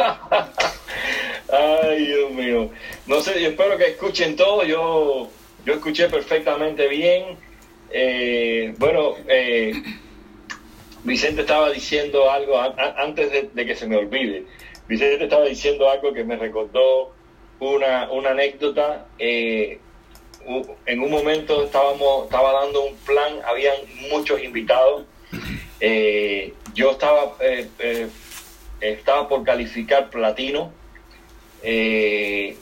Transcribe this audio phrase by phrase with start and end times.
[1.52, 2.70] Ay, Dios mío.
[3.06, 4.64] No sé, yo espero que escuchen todo.
[4.64, 5.28] Yo,
[5.64, 7.36] yo escuché perfectamente bien.
[7.90, 9.72] Eh, bueno, eh,
[11.04, 14.44] Vicente estaba diciendo algo antes de, que se me olvide.
[14.88, 17.12] Vicente estaba diciendo algo que me recordó
[17.58, 19.06] una, una anécdota.
[19.18, 19.78] Eh,
[20.86, 23.76] en un momento estábamos, estaba dando un plan, habían
[24.10, 25.04] muchos invitados.
[26.74, 27.36] yo estaba,
[28.80, 30.72] estaba por calificar platino
[31.62, 32.56] eh,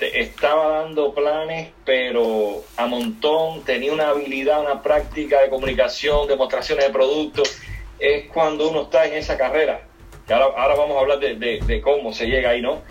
[0.00, 6.92] estaba dando planes, pero a montón, tenía una habilidad, una práctica de comunicación, demostraciones de
[6.92, 7.58] productos.
[7.98, 9.82] Es cuando uno está en esa carrera.
[10.28, 12.82] ahora, vamos a hablar de, cómo se llega ahí, ¿no?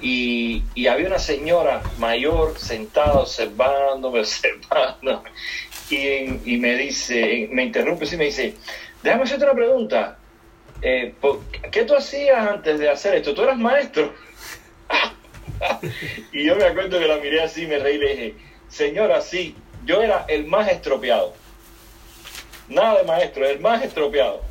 [0.00, 5.24] Y, había una señora mayor sentada observándome, observando,
[5.90, 8.54] y, y me dice, me interrumpe y me dice,
[9.02, 10.18] déjame hacerte una pregunta.
[10.82, 11.14] Eh,
[11.70, 13.34] ¿Qué tú hacías antes de hacer esto?
[13.34, 14.12] ¿Tú eras maestro?
[16.32, 18.34] y yo me acuerdo que la miré así, me reí y le dije,
[18.68, 21.34] señora, sí, yo era el más estropeado.
[22.68, 24.42] Nada de maestro, el más estropeado.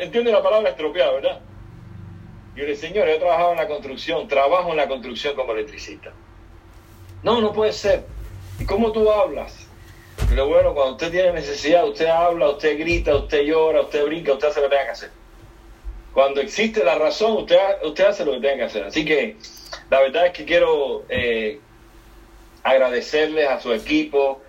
[0.00, 1.40] entiende la palabra estropeado, verdad?
[2.54, 6.12] Yo le dije, señora, yo trabajaba en la construcción, trabajo en la construcción como electricista.
[7.24, 8.04] No, no puede ser.
[8.60, 9.66] ¿Y cómo tú hablas?
[10.28, 14.48] Pero bueno, cuando usted tiene necesidad, usted habla, usted grita, usted llora, usted brinca, usted
[14.48, 15.23] hace lo que tenga que hacer.
[16.14, 18.84] Cuando existe la razón, usted, usted hace lo que tenga que hacer.
[18.84, 19.36] Así que
[19.90, 21.58] la verdad es que quiero eh,
[22.62, 24.40] agradecerles a su equipo,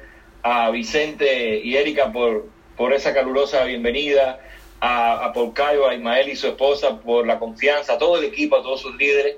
[0.43, 2.45] a Vicente y Erika por,
[2.77, 4.39] por esa calurosa bienvenida,
[4.79, 8.57] a, a Porcayo, a Ismael y su esposa por la confianza, a todo el equipo,
[8.57, 9.37] a todos sus líderes,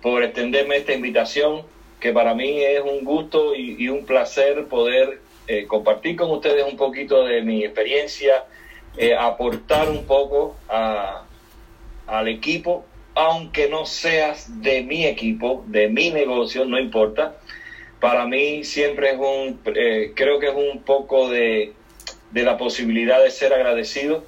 [0.00, 1.62] por extenderme esta invitación,
[1.98, 6.76] que para mí es un gusto y, un placer poder eh, compartir con ustedes un
[6.76, 8.44] poquito de mi experiencia,
[8.96, 10.54] eh, aportar un poco
[12.06, 12.84] al equipo
[13.16, 17.36] aunque no seas de mi equipo, de mi negocio, no importa.
[17.98, 21.72] Para mí siempre es un, eh, creo que es un poco de,
[22.34, 24.22] la posibilidad de ser agradecido,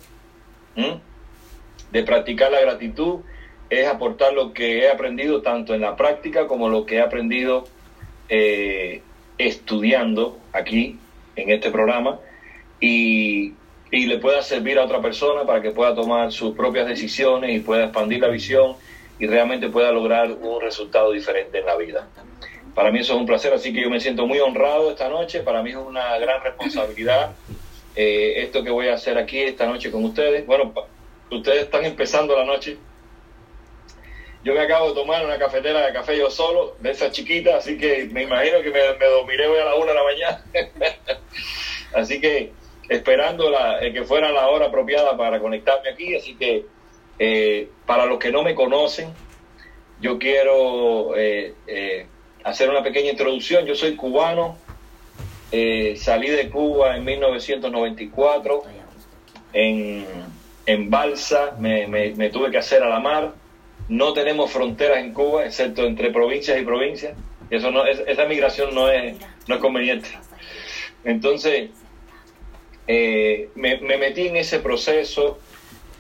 [1.93, 3.21] de practicar la gratitud,
[3.69, 7.65] es aportar lo que he aprendido tanto en la práctica como lo que he aprendido
[8.31, 9.03] eh,
[9.37, 10.99] estudiando aquí
[11.37, 12.19] en este programa
[12.81, 13.53] y,
[13.91, 17.61] y le pueda servir a otra persona para que pueda tomar sus propias decisiones y
[17.61, 18.77] pueda expandir la visión
[19.19, 22.09] y realmente pueda lograr un resultado diferente en la vida.
[22.75, 25.41] Para mí eso es un placer, así que yo me siento muy honrado esta noche,
[25.41, 27.33] para mí es una gran responsabilidad
[27.97, 30.47] eh, esto que voy a hacer aquí esta noche con ustedes.
[30.47, 30.73] Bueno,
[31.33, 32.77] ustedes están empezando la noche.
[34.45, 37.77] Yo me acabo de tomar una cafetera de café yo solo, de esa chiquita, así
[37.77, 40.45] que me imagino que me, me dormiré hoy a la una de la mañana.
[41.93, 42.53] así que
[42.89, 46.65] esperando la, eh, que fuera la hora apropiada para conectarme aquí, así que
[47.19, 49.13] eh, para los que no me conocen,
[50.01, 52.07] yo quiero eh,
[52.45, 53.67] hacer una pequeña introducción.
[53.67, 54.57] Yo soy cubano,
[55.97, 58.63] salí de Cuba en 1994,
[59.53, 60.07] en,
[60.67, 63.33] en Balsa, me, me, tuve que hacer a la mar.
[63.89, 67.17] No tenemos fronteras en Cuba, excepto entre provincias y provincias.
[67.51, 69.17] Eso no, esa migración no es,
[69.49, 70.11] no es conveniente.
[71.05, 71.71] Entonces,
[72.89, 75.39] eh, me, metí en ese proceso.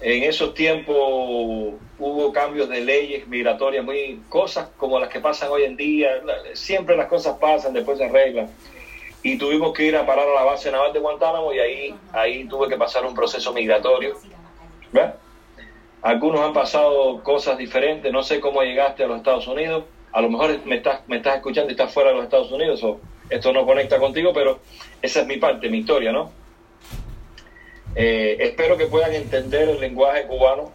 [0.00, 5.64] En esos tiempos hubo cambios de leyes migratorias, muy cosas como las que pasan hoy
[5.64, 6.08] en día.
[6.54, 8.48] Siempre las cosas pasan, después se arreglan.
[9.22, 12.44] Y tuvimos que ir a parar a la base naval de Guantánamo y ahí, ahí
[12.46, 14.16] tuve que pasar un proceso migratorio.
[16.00, 18.10] Algunos han pasado cosas diferentes.
[18.12, 19.84] No sé cómo llegaste a los Estados Unidos.
[20.12, 22.82] A lo mejor me estás, me estás escuchando y estás fuera de los Estados Unidos
[22.82, 24.60] o esto no conecta contigo, pero
[25.02, 26.32] esa es mi parte, mi historia, ¿no?
[28.00, 30.70] Eh, espero que puedan entender el lenguaje cubano,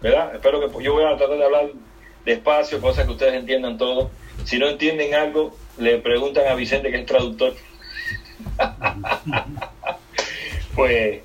[0.00, 0.34] ¿verdad?
[0.34, 1.68] Espero que yo voy a tratar de hablar
[2.24, 4.10] despacio, cosas que ustedes entiendan todo.
[4.44, 7.52] Si no entienden algo, le preguntan a Vicente, que es traductor.
[10.74, 11.20] pues,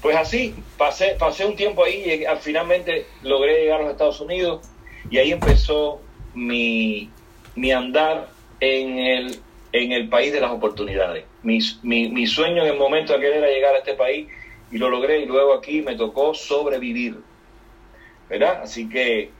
[0.00, 4.66] pues así, pasé, pasé un tiempo ahí y finalmente logré llegar a los Estados Unidos
[5.10, 6.00] y ahí empezó
[6.32, 7.10] mi,
[7.56, 9.38] mi andar en el,
[9.72, 11.26] en el país de las oportunidades.
[11.42, 14.28] Mi, mi, mi sueño en el momento de querer llegar a este país
[14.72, 17.18] y lo logré y luego aquí me tocó sobrevivir.
[18.28, 18.62] ¿Verdad?
[18.62, 19.30] Así que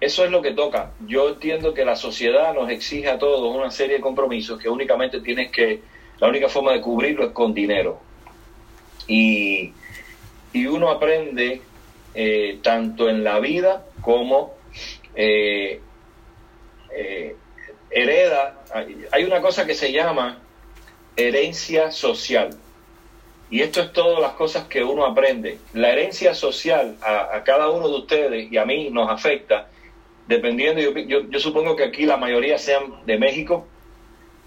[0.00, 0.92] eso es lo que toca.
[1.06, 5.20] Yo entiendo que la sociedad nos exige a todos una serie de compromisos que únicamente
[5.20, 5.80] tienes que,
[6.18, 7.98] la única forma de cubrirlo es con dinero.
[9.08, 9.72] Y,
[10.68, 11.60] uno aprende
[12.14, 14.54] eh, tanto en la vida como
[15.14, 15.80] eh,
[16.90, 17.36] eh,
[17.90, 18.64] hereda.
[19.12, 20.38] Hay una cosa que se llama
[21.14, 22.56] herencia social.
[23.48, 25.58] Y esto es todas las cosas que uno aprende.
[25.72, 29.68] La herencia social a, cada uno de ustedes y a mí nos afecta
[30.26, 33.66] dependiendo, yo, yo, supongo que aquí la mayoría sean de México,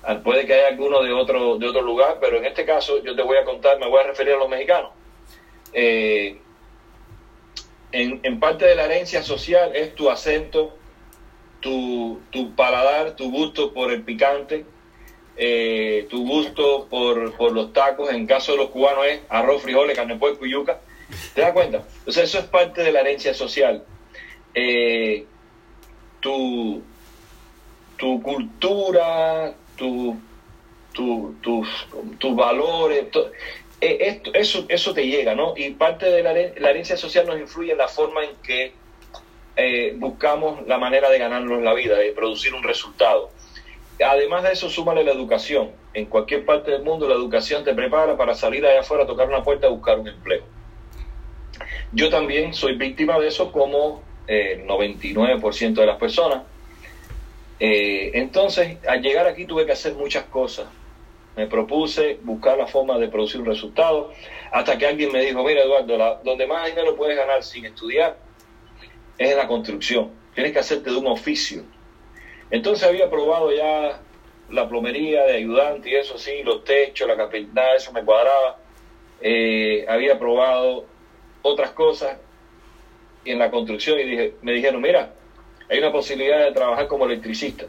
[0.04, 3.16] ah, puede que haya alguno de otro, de otro lugar, pero en este caso yo
[3.16, 4.92] te voy a contar, me voy a referir a los mexicanos.
[5.72, 6.38] Eh,
[7.92, 10.76] en, en, parte de la herencia social es tu acento,
[11.62, 14.66] tu, tu paladar, tu gusto por el picante,
[15.42, 19.96] eh, tu gusto por, por, los tacos, en caso de los cubanos es arroz, frijoles,
[19.96, 20.82] carne puerco y yuca.
[21.34, 21.84] ¿Te das cuenta?
[22.00, 23.84] Entonces eso es parte de la herencia social.
[24.54, 25.26] Eh,
[26.20, 26.84] tu,
[27.96, 30.18] tu cultura, tu,
[30.94, 33.06] tu, tus valores,
[33.82, 35.54] eh, esto, eso, eso te llega, ¿no?
[35.56, 38.74] Y parte de la, la, herencia social nos influye en la forma en que
[39.56, 43.32] eh, buscamos la manera de ganarnos la vida, de producir un resultado.
[44.06, 45.72] Además de eso, súmale la educación.
[45.94, 49.44] En cualquier parte del mundo la educación te prepara para salir allá afuera, tocar una
[49.44, 50.44] puerta y buscar un empleo.
[51.92, 56.44] Yo también soy víctima de eso como el 99% de las personas.
[57.60, 60.68] Eh, entonces, al llegar aquí tuve que hacer muchas cosas.
[61.36, 64.14] Me propuse buscar la forma de producir un resultado,
[64.52, 68.18] hasta que alguien me dijo, mira Eduardo, donde más dinero puedes ganar sin estudiar
[69.18, 70.12] es en la construcción.
[70.34, 71.64] Tienes que hacerte de un oficio.
[72.52, 74.00] Entonces había probado ya
[74.50, 78.58] la plomería de ayudante y eso sí, los techos, la carpintería, eso me cuadraba.
[79.22, 80.86] Eh, había probado
[81.42, 82.18] otras cosas
[83.26, 85.14] en la construcción y dije, me dijeron, mira,
[85.70, 87.66] hay una posibilidad de trabajar como electricista.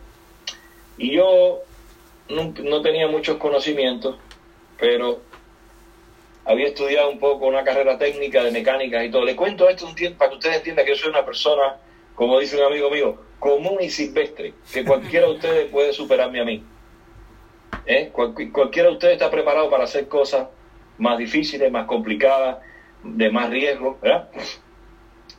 [0.97, 1.61] Y yo
[2.29, 4.17] no, tenía muchos conocimientos,
[4.79, 5.21] pero
[6.45, 9.25] había estudiado un poco una carrera técnica de mecánica y todo.
[9.25, 11.77] Le cuento esto un tiempo para que ustedes entiendan que yo soy una persona,
[12.21, 16.45] como dice un amigo mío, común y silvestre, que cualquiera de ustedes puede superarme a
[16.45, 16.63] mí.
[17.87, 18.11] ¿Eh?
[18.13, 20.49] cualquiera de ustedes está preparado para hacer cosas
[20.99, 22.59] más difíciles, más complicadas,
[23.03, 24.29] de más riesgo, ¿verdad?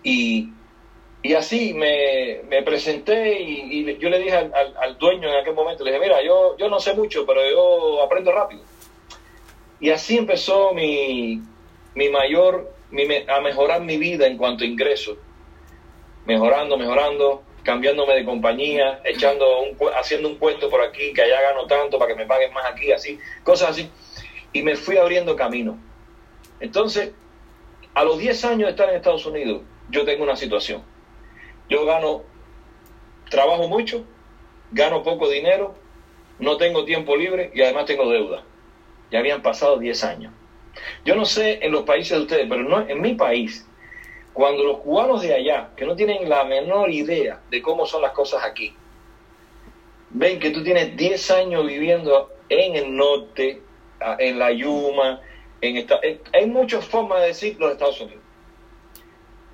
[0.01, 0.49] Y,
[1.21, 5.83] y así me, me presenté y, yo le dije al, al, dueño en aquel momento,
[5.83, 8.63] le dije, mira, yo, yo no sé mucho, pero yo aprendo rápido.
[9.79, 11.43] Y así empezó mi,
[11.93, 15.19] mi mayor, mi, a mejorar mi vida en cuanto a ingresos.
[16.25, 21.65] Mejorando, mejorando, cambiándome de compañía, echando un, haciendo un cuento por aquí, que allá gano
[21.67, 23.89] tanto para que me paguen más aquí, así, cosas así.
[24.53, 25.77] Y me fui abriendo camino.
[26.59, 27.11] Entonces,
[27.93, 30.83] a los 10 años de estar en Estados Unidos, yo tengo una situación.
[31.69, 32.23] Yo gano,
[33.29, 34.05] trabajo mucho,
[34.71, 35.75] gano poco dinero,
[36.39, 38.43] no tengo tiempo libre y además tengo deuda.
[39.11, 40.33] Ya habían pasado 10 años.
[41.05, 43.67] Yo no sé en los países de ustedes, pero no en mi país,
[44.33, 48.11] cuando los cubanos de allá, que no tienen la menor idea de cómo son las
[48.11, 48.73] cosas aquí,
[50.11, 53.61] ven que tú tienes 10 años viviendo en el norte,
[54.19, 55.21] en la Yuma,
[55.61, 55.99] en esta,
[56.33, 58.23] hay muchas formas de decir los Estados Unidos.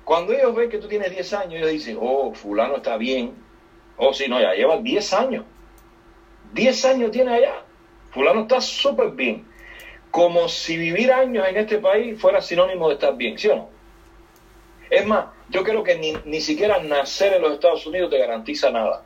[0.04, 3.34] Cuando ellos ven que tú tienes 10 años, ellos dicen, oh, fulano está bien.
[3.98, 5.44] Oh, sí, no, ya lleva 10 años.
[6.54, 7.62] 10 años tiene allá.
[8.10, 9.46] Fulano está súper bien.
[10.10, 13.77] Como si vivir años en este país fuera sinónimo de estar bien, ¿sí o no?
[14.90, 18.70] Es más, yo creo que ni, ni siquiera nacer en los Estados Unidos te garantiza
[18.70, 19.04] nada.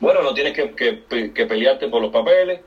[0.00, 2.60] Bueno, no tienes que, que, pelearte por los papeles,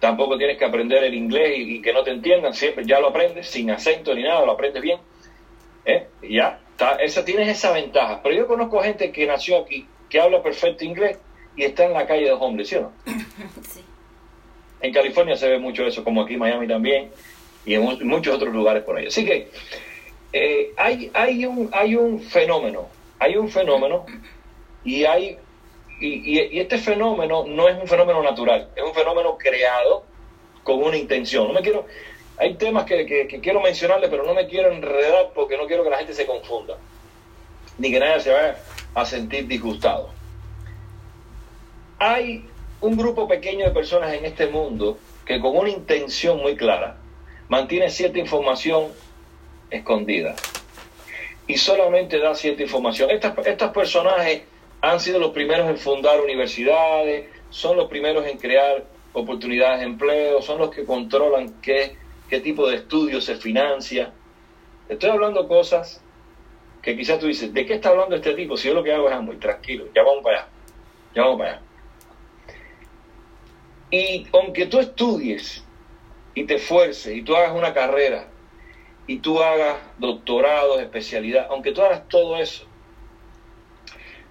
[0.00, 3.08] tampoco tienes que aprender el inglés y, y, que no te entiendan, siempre ya lo
[3.08, 5.00] aprendes sin acento ni nada, lo aprendes bien.
[5.84, 6.06] ¿eh?
[6.22, 6.60] ya,
[7.00, 8.20] esa, tienes esa ventaja.
[8.22, 11.18] Pero yo conozco gente que nació aquí, que habla perfecto inglés
[11.56, 12.92] y está en la calle de hombres, ¿sí o no?
[14.80, 17.12] En California se ve mucho eso, como aquí en Miami también,
[17.64, 19.06] y en muchos otros lugares por ahí.
[19.06, 19.48] Así que
[20.32, 24.06] eh, hay, hay, un, hay un fenómeno, hay un fenómeno,
[24.84, 25.38] y hay
[26.02, 30.04] y, este fenómeno no es un fenómeno natural, es un fenómeno creado
[30.64, 31.46] con una intención.
[31.48, 31.86] No me quiero,
[32.38, 35.98] hay temas que, quiero mencionarle, pero no me quiero enredar porque no quiero que la
[35.98, 36.76] gente se confunda,
[37.78, 38.56] ni que nadie se vaya
[38.94, 40.10] a sentir disgustado.
[41.98, 42.44] Hay
[42.80, 46.96] un grupo pequeño de personas en este mundo que con una intención muy clara
[47.48, 48.88] mantiene cierta información
[49.72, 50.36] escondida
[51.46, 53.10] y solamente da cierta información.
[53.10, 54.42] Estas, estos personajes
[54.80, 60.40] han sido los primeros en fundar universidades, son los primeros en crear oportunidades de empleo,
[60.40, 61.96] son los que controlan qué
[62.32, 64.10] qué tipo de estudios se financia.
[64.88, 66.02] Estoy hablando cosas
[66.80, 68.56] que quizás tú dices, ¿de qué está hablando este tipo?
[68.56, 70.48] Si yo lo que hago es muy tranquilo, ya vamos para allá,
[71.14, 71.62] ya vamos para allá.
[73.90, 75.62] Y aunque tú estudies
[76.34, 78.28] y te esfuerces y tú hagas una carrera
[79.06, 82.64] y tú hagas doctorado, especialidad, aunque tú hagas todo eso,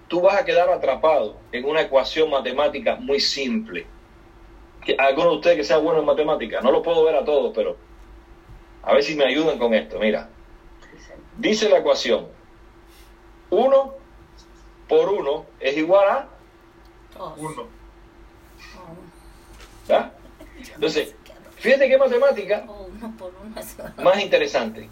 [0.08, 3.86] tú vas a quedar atrapado en una ecuación matemática muy simple.
[4.98, 7.78] Alguno de ustedes que sea bueno en matemáticas, no lo puedo ver a todos, pero
[8.84, 10.00] a ver si me ayudan con esto.
[10.00, 10.30] Mira,
[11.38, 12.28] dice la ecuación
[13.51, 13.94] 1
[14.88, 16.28] por 1 es igual a
[17.18, 17.34] Dos.
[17.38, 17.62] 1.
[17.62, 17.68] O
[19.88, 20.13] ¿verdad?
[20.75, 21.16] Entonces,
[21.62, 24.89] fíjate qué matemática o uno por uno es igual a- más interesante.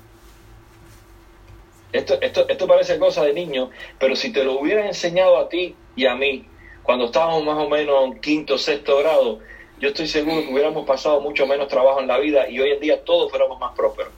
[1.92, 5.76] Esto, esto, esto parece cosa de niño, pero si te lo hubieran enseñado a ti
[5.96, 6.46] y a mí
[6.84, 9.40] cuando estábamos más o menos en quinto o sexto grado,
[9.80, 12.80] yo estoy seguro que hubiéramos pasado mucho menos trabajo en la vida y hoy en
[12.80, 14.14] día todos fuéramos más prósperos.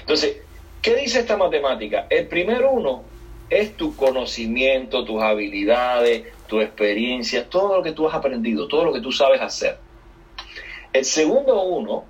[0.00, 0.38] Entonces,
[0.82, 2.06] ¿qué dice esta matemática?
[2.10, 3.04] El primer uno
[3.50, 8.92] es tu conocimiento, tus habilidades, tu experiencia, todo lo que tú has aprendido, todo lo
[8.92, 9.78] que tú sabes hacer.
[10.92, 12.04] El segundo uno,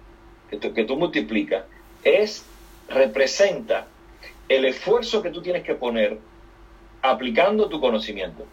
[0.50, 1.64] que tú, que tú multiplicas,
[2.04, 2.44] es,
[2.88, 3.86] representa
[4.48, 6.18] el esfuerzo que tú tienes que poner
[7.02, 8.44] aplicando tu conocimiento.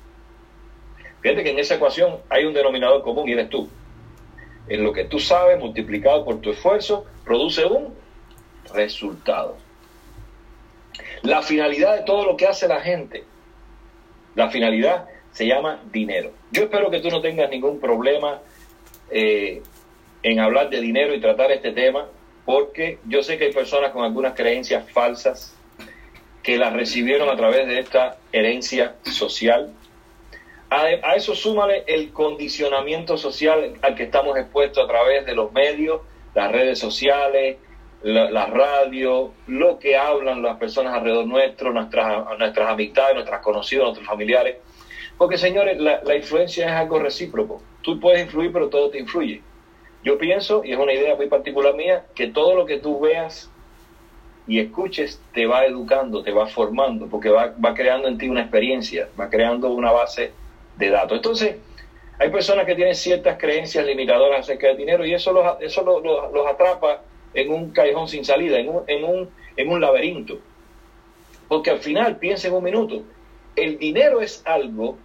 [1.21, 3.69] Fíjate que en esa ecuación hay un denominador común y eres tú.
[4.67, 7.95] En lo que tú sabes multiplicado por tu esfuerzo produce un
[8.73, 9.57] resultado.
[11.23, 13.23] La finalidad de todo lo que hace la gente,
[14.35, 16.31] la finalidad se llama dinero.
[16.51, 18.41] Yo espero que tú no tengas ningún problema
[19.09, 19.61] eh,
[20.25, 22.07] en hablar de dinero y tratar este tema,
[22.45, 25.55] porque yo sé que hay personas con algunas creencias falsas
[26.41, 29.71] que las recibieron a través de esta herencia social.
[30.71, 36.01] A, eso súmale el condicionamiento social al que estamos expuestos a través de los medios,
[36.33, 37.57] las redes sociales,
[38.01, 43.85] la, la radio, lo que hablan las personas alrededor nuestro, nuestras, nuestras amistades, nuestras conocidos,
[43.85, 44.57] nuestros familiares.
[45.19, 47.61] Porque, señores, la influencia es algo recíproco.
[47.83, 49.43] Tú puedes influir, pero todo te influye.
[50.05, 53.49] Yo pienso, y es una idea muy particular mía, que todo lo que tú veas
[54.45, 58.41] y escuches te va educando, te va formando, porque va, va creando en ti una
[58.41, 60.29] experiencia, va creando una base
[60.75, 61.15] de datos.
[61.15, 61.55] Entonces,
[62.19, 66.03] hay personas que tienen ciertas creencias limitadoras acerca del dinero y eso los, eso los,
[66.03, 67.01] los, atrapa
[67.33, 70.37] en un callejón sin salida, en un, en un, en un laberinto.
[71.47, 73.03] Porque al final, piensa en un minuto,
[73.55, 74.99] el dinero es algo,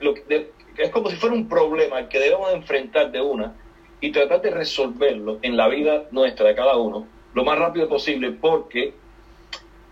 [0.00, 3.54] lo que de- es como si fuera un problema que debemos enfrentar de una
[4.00, 8.30] y tratar de resolverlo en la vida nuestra de cada uno lo más rápido posible
[8.30, 8.94] porque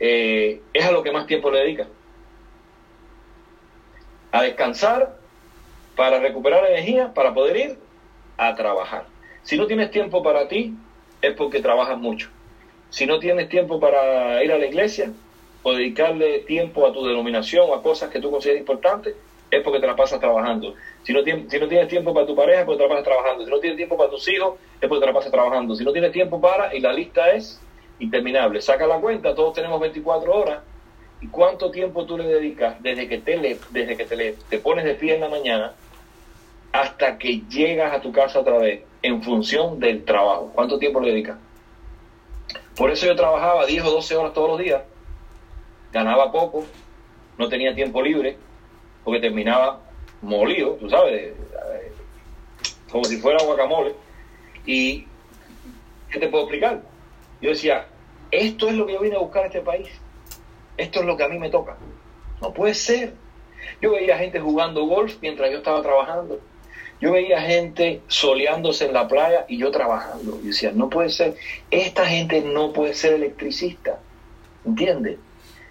[0.01, 1.87] eh, es a lo que más tiempo le dedica.
[4.33, 5.19] A descansar,
[5.95, 7.79] para recuperar energía, para poder ir
[8.39, 9.05] a trabajar.
[9.43, 10.75] Si no tienes tiempo para ti,
[11.21, 12.31] es porque trabajas mucho.
[12.89, 15.13] Si no tienes tiempo para ir a la iglesia
[15.63, 19.15] o dedicarle tiempo a tu denominación o a cosas que tú consideras importantes,
[19.51, 20.75] es porque te la pasas trabajando.
[21.05, 23.05] Si no, tien- si no tienes tiempo para tu pareja, es porque te la pasas
[23.05, 23.45] trabajando.
[23.45, 25.75] Si no tienes tiempo para tus hijos, es porque te la pasas trabajando.
[25.75, 27.61] Si no tienes tiempo para, y la lista es
[27.99, 28.61] interminable.
[28.61, 30.61] Saca la cuenta, todos tenemos 24 horas.
[31.21, 34.59] ¿Y cuánto tiempo tú le dedicas desde que te, le, desde que te, le- te
[34.59, 35.73] pones de pie en la mañana
[36.73, 40.51] hasta que llegas a tu casa otra vez en función del trabajo?
[40.55, 41.37] ¿Cuánto tiempo le dedicas?
[42.77, 44.83] Por eso yo trabajaba 10 o 12 horas todos los días,
[45.93, 46.65] ganaba poco,
[47.39, 48.37] no tenía tiempo libre,
[49.05, 49.79] porque terminaba
[50.25, 51.93] molido, tú sabes, eh,
[52.90, 53.95] como si fuera guacamole.
[54.66, 55.07] ¿Y
[56.11, 56.83] qué te puedo explicar?
[57.40, 57.87] Yo decía,
[58.31, 59.88] esto es lo que yo vine a buscar a este país,
[60.76, 61.76] esto es lo que a mí me toca.
[62.40, 63.14] No puede ser.
[63.81, 66.40] Yo veía gente jugando golf mientras yo estaba trabajando.
[67.00, 70.38] Yo veía gente soleándose en la playa y yo trabajando.
[70.43, 71.35] Y decía, no puede ser.
[71.71, 73.99] Esta gente no puede ser electricista.
[74.64, 75.19] ¿Entiendes?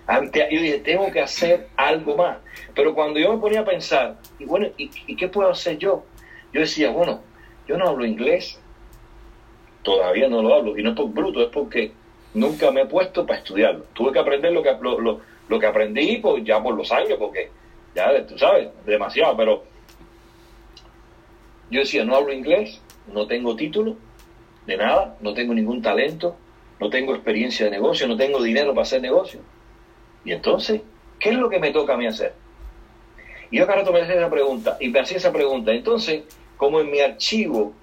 [0.08, 2.38] A mí te- Yo dije, tengo que hacer algo más.
[2.76, 6.04] Pero cuando yo me ponía a pensar, y bueno, ¿y, qué puedo hacer yo?
[6.52, 7.22] Yo decía, bueno,
[7.68, 8.60] yo no hablo inglés.
[9.82, 10.78] Todavía no lo hablo.
[10.78, 11.92] Y no es por bruto, es porque
[12.34, 13.86] nunca me he puesto para estudiarlo.
[13.94, 17.50] Tuve que aprender lo que, lo, lo- que aprendí pues, ya por los años, porque
[17.96, 19.38] ya, tú sabes, demasiado.
[19.38, 19.64] Pero
[21.70, 23.96] yo decía, no hablo inglés, no tengo título
[24.66, 26.36] de nada, no tengo ningún talento,
[26.80, 29.42] no tengo experiencia de negocio, no tengo dinero para hacer negocio.
[30.26, 30.82] Y entonces,
[31.20, 32.34] ¿qué es lo que me toca a mí hacer?
[33.52, 35.72] Y yo cada rato me hacía esa pregunta, y me hacía esa pregunta.
[35.72, 36.24] Entonces,
[36.58, 37.74] como en mi archivo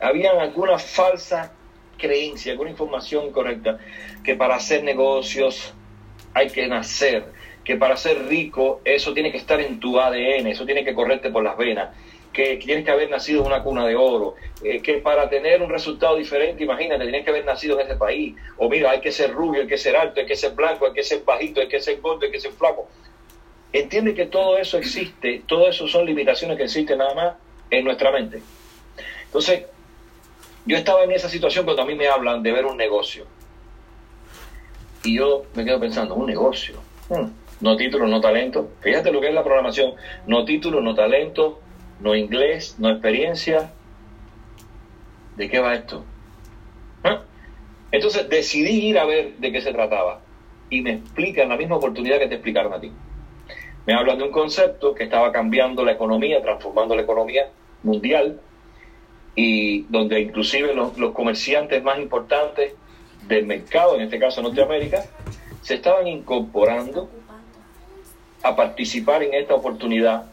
[0.00, 1.52] habían alguna falsa
[1.98, 3.78] creencia, alguna información incorrecta,
[4.24, 5.74] que para hacer negocios
[6.34, 7.24] hay que nacer,
[7.64, 11.30] que para ser rico eso tiene que estar en tu ADN, eso tiene que correrte
[11.30, 11.90] por las venas,
[12.32, 15.68] que tienes que haber nacido en una cuna de oro, eh, que para tener un
[15.68, 19.32] resultado diferente, imagínate, tienes que haber nacido en ese país, o mira, hay que ser
[19.32, 21.80] rubio, hay que ser alto, hay que ser blanco, hay que ser bajito, hay que
[21.80, 22.88] ser gordo, hay que ser flaco.
[23.72, 27.34] Entiende que todo eso existe, todo eso son limitaciones que existen nada más
[27.70, 28.42] en nuestra mente.
[29.24, 29.64] Entonces,
[30.66, 33.26] yo estaba en esa situación cuando a mí me hablan de ver un negocio.
[35.04, 36.74] Y yo me quedo pensando, un negocio.
[37.08, 38.70] Hmm, No título, no talento.
[38.80, 39.94] Fíjate lo que es la programación.
[40.26, 41.60] No título, no talento,
[42.00, 43.72] no inglés, no experiencia.
[45.36, 46.04] ¿De qué va esto?
[47.04, 47.22] ¿Ah?
[47.92, 50.20] Entonces decidí ir a ver de qué se trataba.
[50.68, 52.92] Y me explican la misma oportunidad que te explicaron a ti.
[53.86, 57.48] Me hablan de un concepto que estaba cambiando la economía, transformando la economía
[57.82, 58.40] mundial,
[59.34, 62.74] y donde inclusive los, los comerciantes más importantes
[63.26, 65.04] del mercado, en este caso Norteamérica,
[65.62, 67.08] se estaban incorporando
[68.42, 70.24] a participar en esta oportunidad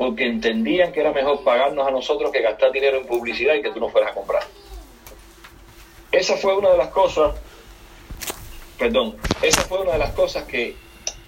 [0.00, 3.70] porque entendían que era mejor pagarnos a nosotros que gastar dinero en publicidad y que
[3.70, 4.42] tú no fueras a comprar.
[6.10, 7.34] Esa fue una de las cosas,
[8.78, 10.74] perdón, esa fue una de las cosas que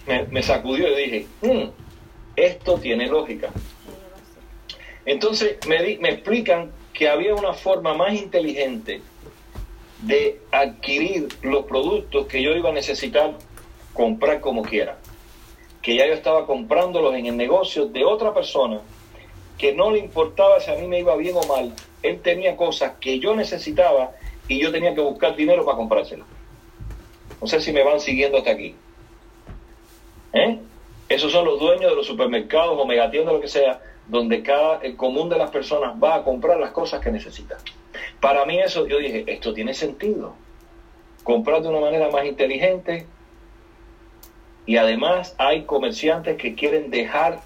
[0.07, 1.69] me, sacudió y dije, hmm,
[2.35, 3.51] esto tiene lógica.
[5.05, 9.03] Entonces me explican que había una forma más inteligente
[10.01, 13.35] de adquirir los productos que yo iba a necesitar
[13.93, 14.97] comprar como quiera
[15.83, 18.81] que ya yo estaba comprándolos en el negocio de otra persona,
[19.59, 22.93] que no le importaba si a mí me iba bien o mal, él tenía cosas
[23.01, 24.13] que yo necesitaba
[24.49, 26.27] y yo tenía que buscar dinero para comprárselas.
[27.41, 28.75] No sé si me van siguiendo hasta aquí.
[30.33, 30.59] ¿Eh?
[31.09, 35.29] Esos son los dueños de los supermercados o megatiendas, lo que sea, donde cada, común
[35.29, 37.59] de las personas va a comprar las cosas que necesita.
[38.21, 40.35] Para mí eso, yo dije, esto tiene sentido.
[41.25, 43.07] Comprar de una manera más inteligente,
[44.67, 47.41] y además hay comerciantes que quieren dejar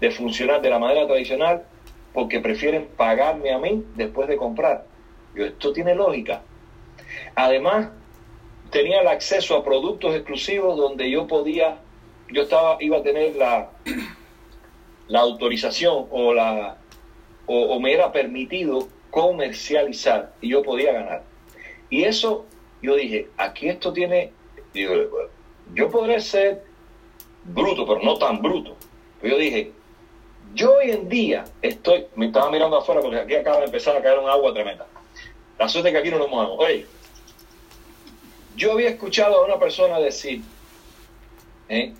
[0.00, 1.64] de funcionar de la manera tradicional
[2.12, 4.86] porque prefieren pagarme a mí después de comprar.
[5.34, 6.42] Yo, esto tiene lógica.
[7.34, 7.90] Además,
[8.70, 11.78] tenía el acceso a productos exclusivos donde yo podía,
[12.28, 13.70] yo estaba, iba a tener la,
[15.08, 16.78] la autorización o la
[17.48, 21.22] o, me era permitido comercializar y yo podía ganar.
[21.88, 22.44] Y eso,
[22.82, 24.32] yo dije, aquí esto tiene,
[25.74, 26.62] yo podré ser
[27.44, 28.76] bruto, pero no tan bruto.
[29.22, 29.72] Yo dije,
[30.54, 34.02] yo hoy en día estoy, me estaba mirando afuera porque aquí acaba de empezar a
[34.02, 34.86] caer un agua tremenda.
[35.58, 36.58] La suerte que aquí no nos mojamos.
[36.58, 36.86] Oye,
[38.56, 40.42] yo había escuchado a una persona decir
[41.68, 41.94] ¿eh?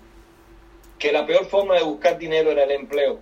[0.97, 3.19] que la peor forma de buscar dinero era el empleo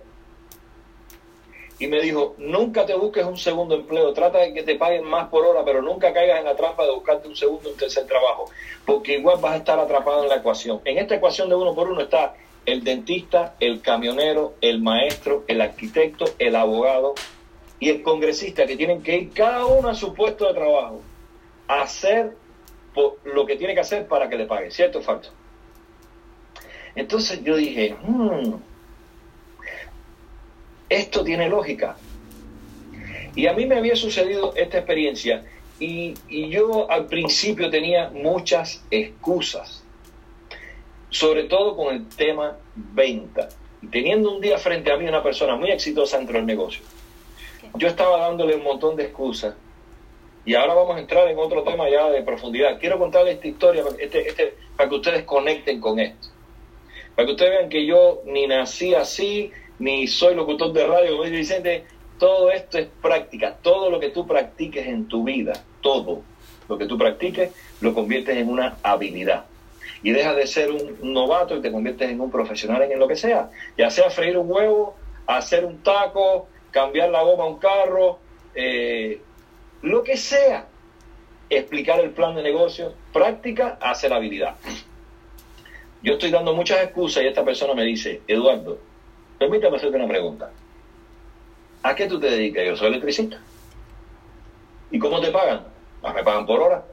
[1.78, 5.28] y me dijo, nunca te busques un segundo empleo, trata de que te paguen más
[5.28, 8.04] por hora, pero nunca caigas en la trampa de buscarte un segundo o un tercer
[8.06, 8.50] trabajo,
[8.84, 10.80] porque igual vas a estar atrapado en la ecuación.
[10.84, 12.34] En esta ecuación de uno por uno está
[12.66, 17.14] el dentista, el camionero, el maestro, el arquitecto, el abogado
[17.78, 21.00] y el congresista, que tienen que ir cada uno a su puesto de trabajo
[21.68, 22.32] a hacer
[23.24, 25.30] lo que tiene que hacer para que le paguen, ¿cierto o falso?
[26.96, 28.54] Entonces yo dije, hmm,
[30.88, 31.96] esto tiene lógica.
[33.34, 35.44] Y a mí me había sucedido esta experiencia
[35.78, 36.14] y,
[36.48, 39.84] yo al principio tenía muchas excusas,
[41.10, 43.48] sobre todo con el tema venta.
[43.80, 46.82] Y teniendo un día frente a mí una persona muy exitosa dentro del negocio,
[47.74, 49.54] yo estaba dándole un montón de excusas.
[50.44, 52.80] Y ahora vamos a entrar en otro tema ya de profundidad.
[52.80, 56.28] Quiero contarles esta historia este, este, para que ustedes conecten con esto.
[57.14, 61.24] Para que ustedes vean que yo ni nací así, ni soy locutor de radio, como
[61.24, 61.84] dice Vicente,
[62.18, 66.22] todo esto es práctica, todo lo que tú practiques en tu vida, todo
[66.68, 69.44] lo que tú practiques, lo conviertes en una habilidad.
[70.02, 73.16] Y dejas de ser un novato y te conviertes en un profesional en lo que
[73.16, 74.94] sea, ya sea freír un huevo,
[75.26, 78.18] hacer un taco, cambiar la goma a un carro,
[78.54, 79.20] eh,
[79.82, 80.66] lo que sea,
[81.50, 84.56] explicar el plan de negocio, práctica hace la habilidad.
[86.02, 88.78] Yo estoy dando muchas excusas y esta persona me dice, Eduardo,
[89.38, 90.50] Permítame hacerte una pregunta.
[91.82, 92.64] ¿A qué tú te dedicas?
[92.66, 93.40] Yo soy electricista.
[94.90, 95.64] ¿Y cómo te pagan?
[96.02, 96.84] Me pagan por hora.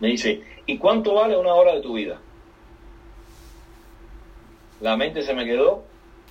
[0.00, 2.20] Me dice, ¿y cuánto vale una hora de tu vida?
[4.80, 5.84] La mente se me quedó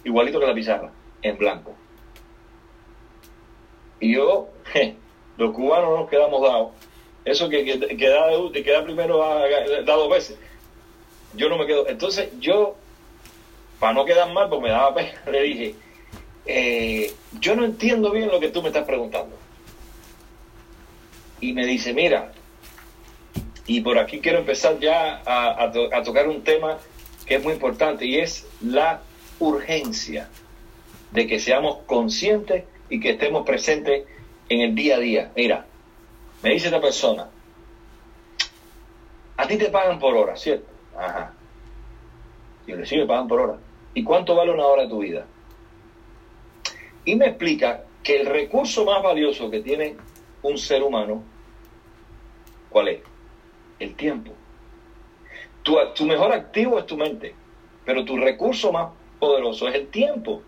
[0.04, 0.92] igualito que la pizarra,
[1.22, 1.74] en blanco.
[4.00, 4.50] Y yo,
[5.38, 6.72] los cubanos nos quedamos dados.
[7.26, 10.38] Eso que, que, da, primero da dos veces.
[11.36, 11.88] Yo no me quedo.
[11.88, 12.76] Entonces yo
[13.84, 15.76] para no quedar mal, porque me daba pena, le dije,
[16.46, 19.36] eh, yo no entiendo bien lo que tú me estás preguntando.
[21.42, 22.32] Y me dice, mira,
[23.68, 25.70] y por aquí quiero empezar ya a,
[26.02, 26.78] tocar un tema
[27.26, 29.02] que es muy importante y es la
[29.40, 30.30] urgencia
[31.12, 34.06] de que seamos conscientes y que estemos presentes
[34.48, 35.32] en el día a día.
[35.36, 35.66] Mira,
[36.42, 37.28] me dice esta persona,
[39.36, 40.68] a ti te pagan por hora, ¿cierto?
[40.98, 41.34] Ajá.
[42.66, 43.58] Yo le sigo, me pagan por hora.
[43.94, 45.26] ¿Y cuánto vale una hora de tu vida?
[47.06, 49.96] Y me explica que el recurso más valioso que tiene
[50.42, 51.24] un ser humano,
[52.70, 53.02] ¿cuál es?
[53.80, 54.32] El tiempo.
[55.64, 57.34] Tu, mejor activo es tu mente,
[57.86, 60.42] pero tu recurso más poderoso es el tiempo.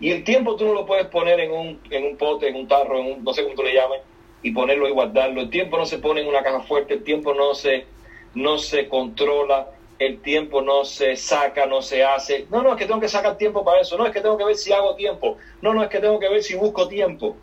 [0.00, 2.66] Y el tiempo tú no lo puedes poner en un, en un pote, en un
[2.66, 4.00] tarro, en un, no sé cómo tú le llames,
[4.42, 5.40] y ponerlo y guardarlo.
[5.40, 7.86] El tiempo no se pone en una caja fuerte, el tiempo no se,
[8.34, 9.68] no se controla,
[10.06, 12.46] el tiempo no se saca, no se hace.
[12.50, 13.96] No, no, es que tengo que sacar tiempo para eso.
[13.96, 15.36] No, es que tengo que ver si hago tiempo.
[15.60, 17.36] No, no, es que tengo que ver si busco tiempo.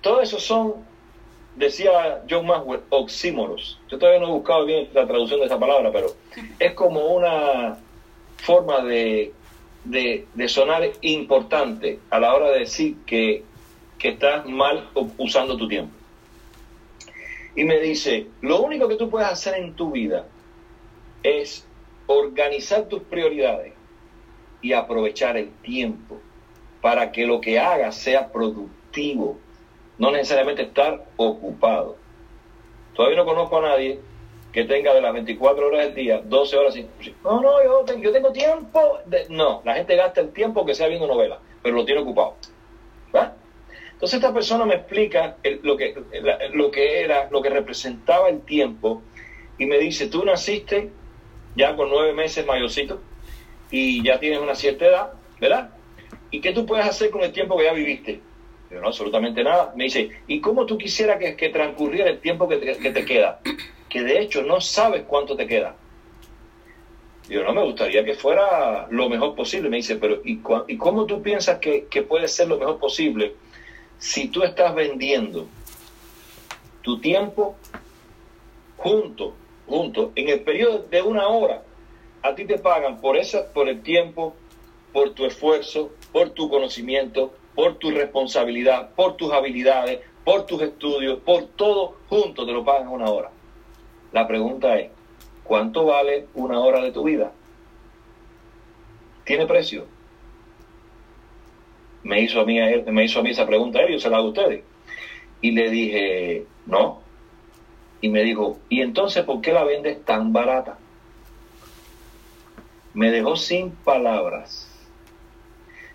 [0.00, 0.74] Todo eso son,
[1.56, 3.80] decía John Maxwell, oxímoros.
[3.88, 6.08] Yo todavía no he buscado bien la traducción de esa palabra, pero
[6.58, 7.78] es como una
[8.36, 9.32] forma de,
[9.84, 13.44] de, de sonar importante a la hora de decir que,
[13.98, 15.94] que estás mal usando tu tiempo.
[17.56, 20.26] Y me dice, lo único que tú puedes hacer en tu vida
[21.22, 21.66] es
[22.06, 23.74] organizar tus prioridades
[24.60, 26.20] y aprovechar el tiempo
[26.80, 29.38] para que lo que hagas sea productivo,
[29.98, 31.96] no necesariamente estar ocupado.
[32.94, 34.00] Todavía no conozco a nadie
[34.52, 36.88] que tenga de las 24 horas del día, 12 horas sin...
[37.22, 38.98] No, no, yo tengo, tiempo.
[39.28, 42.36] No, la gente gasta el tiempo que sea viendo novela, pero lo tiene ocupado.
[43.92, 45.92] Entonces esta persona me explica lo, que,
[46.52, 49.02] lo que era, lo que representaba el tiempo
[49.58, 50.92] y me dice, tú naciste
[51.54, 53.00] ya con nueve meses mayorcito
[53.70, 55.70] y ya tienes una cierta edad, ¿verdad?
[56.30, 58.20] ¿Y qué tú puedes hacer con el tiempo que ya viviste?
[58.70, 59.72] Yo no, absolutamente nada.
[59.76, 63.40] Me dice, ¿y cómo tú quisieras que, que transcurriera el tiempo que te, queda?
[63.88, 65.74] Que de hecho no sabes cuánto te queda.
[67.28, 69.70] Yo no me gustaría que fuera lo mejor posible.
[69.70, 73.34] Me dice, pero ¿y, y cómo tú piensas que, que puede ser lo mejor posible
[73.98, 75.48] si tú estás vendiendo
[76.82, 77.56] tu tiempo
[78.76, 79.34] junto
[79.68, 81.62] juntos, en el periodo de una hora,
[82.22, 84.34] a ti te pagan por, esa, por el tiempo,
[84.92, 91.20] por tu esfuerzo, por tu conocimiento, por tu responsabilidad, por tus habilidades, por tus estudios,
[91.20, 93.30] por todo junto te lo pagan una hora.
[94.12, 94.90] La pregunta es,
[95.44, 97.32] ¿cuánto vale una hora de tu vida?
[99.24, 99.86] ¿Tiene precio?
[102.02, 104.26] Me hizo a mí, me hizo a mí esa pregunta él, yo se la hago
[104.26, 104.64] a ustedes.
[105.40, 107.02] Y le dije, no,
[108.00, 110.78] y me dijo, ¿y entonces por qué la vendes tan barata?
[112.94, 114.68] Me dejó sin palabras.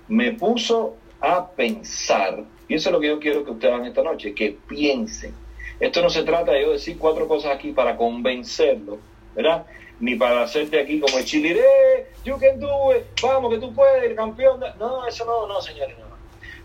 [0.07, 4.03] Me puso a pensar, y eso es lo que yo quiero que ustedes hagan esta
[4.03, 5.33] noche, que piensen.
[5.79, 8.99] Esto no se trata de yo decir cuatro cosas aquí para convencerlo,
[9.33, 9.65] ¿verdad?
[9.99, 14.03] Ni para hacerte aquí como el chiliré, you can do it, vamos que tú puedes,
[14.03, 14.59] el campeón.
[14.77, 16.05] No, eso no, no, señores, no.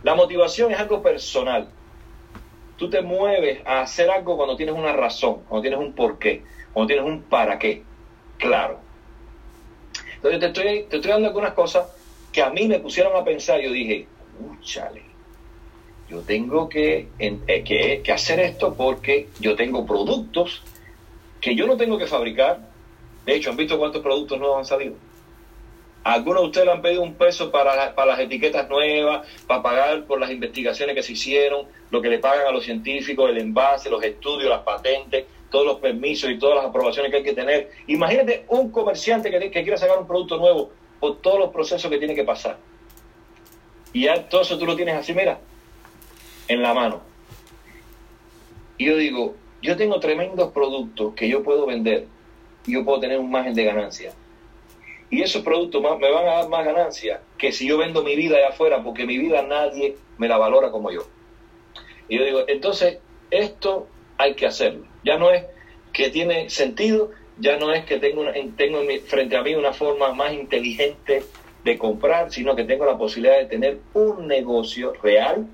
[0.03, 1.69] La motivación es algo personal
[2.79, 6.87] tú te mueves a hacer algo cuando tienes una razón, cuando tienes un porqué, cuando
[6.87, 7.83] tienes un para qué.
[8.39, 8.79] Claro.
[10.15, 11.89] Entonces te estoy, te estoy dando algunas cosas
[12.33, 13.61] que a mí me pusieron a pensar.
[13.61, 14.07] Yo dije,
[14.63, 15.03] chale,
[16.09, 20.63] yo tengo que, eh, que, que hacer esto porque yo tengo productos
[21.41, 22.61] que yo no tengo que fabricar.
[23.27, 24.95] De hecho, ¿han visto cuántos productos nuevos han salido?
[26.09, 30.05] Algunos de ustedes le han pedido un peso para, para las etiquetas nuevas, para pagar
[30.05, 33.91] por las investigaciones que se hicieron, lo que le pagan a los científicos, el envase,
[33.91, 37.71] los estudios, las patentes, todos los permisos y todas las aprobaciones que hay que tener.
[37.89, 41.99] Imagínate un comerciante que, que quiera sacar un producto nuevo por todos los procesos que
[41.99, 42.57] tiene que pasar.
[43.93, 45.39] Y ya todo eso tú lo tienes así, mira,
[46.49, 47.03] en la mano.
[48.79, 52.07] Y yo digo, yo tengo tremendos productos que yo puedo vender
[52.67, 54.15] y yo puedo tener un margen de ganancia
[55.11, 58.37] y esos productos me van a dar más ganancias que si yo vendo mi vida
[58.37, 61.07] allá afuera, porque mi vida nadie me la valora como yo.
[62.09, 62.99] Y yo digo, entonces
[63.31, 63.87] esto
[64.19, 64.87] hay que hacerlo.
[65.05, 65.45] Ya no es
[65.93, 68.25] que tiene sentido, ya no es que tengo,
[68.57, 71.23] tengo frente a mí una forma más inteligente
[71.65, 75.47] de comprar, sino que tengo la posibilidad de tener un negocio real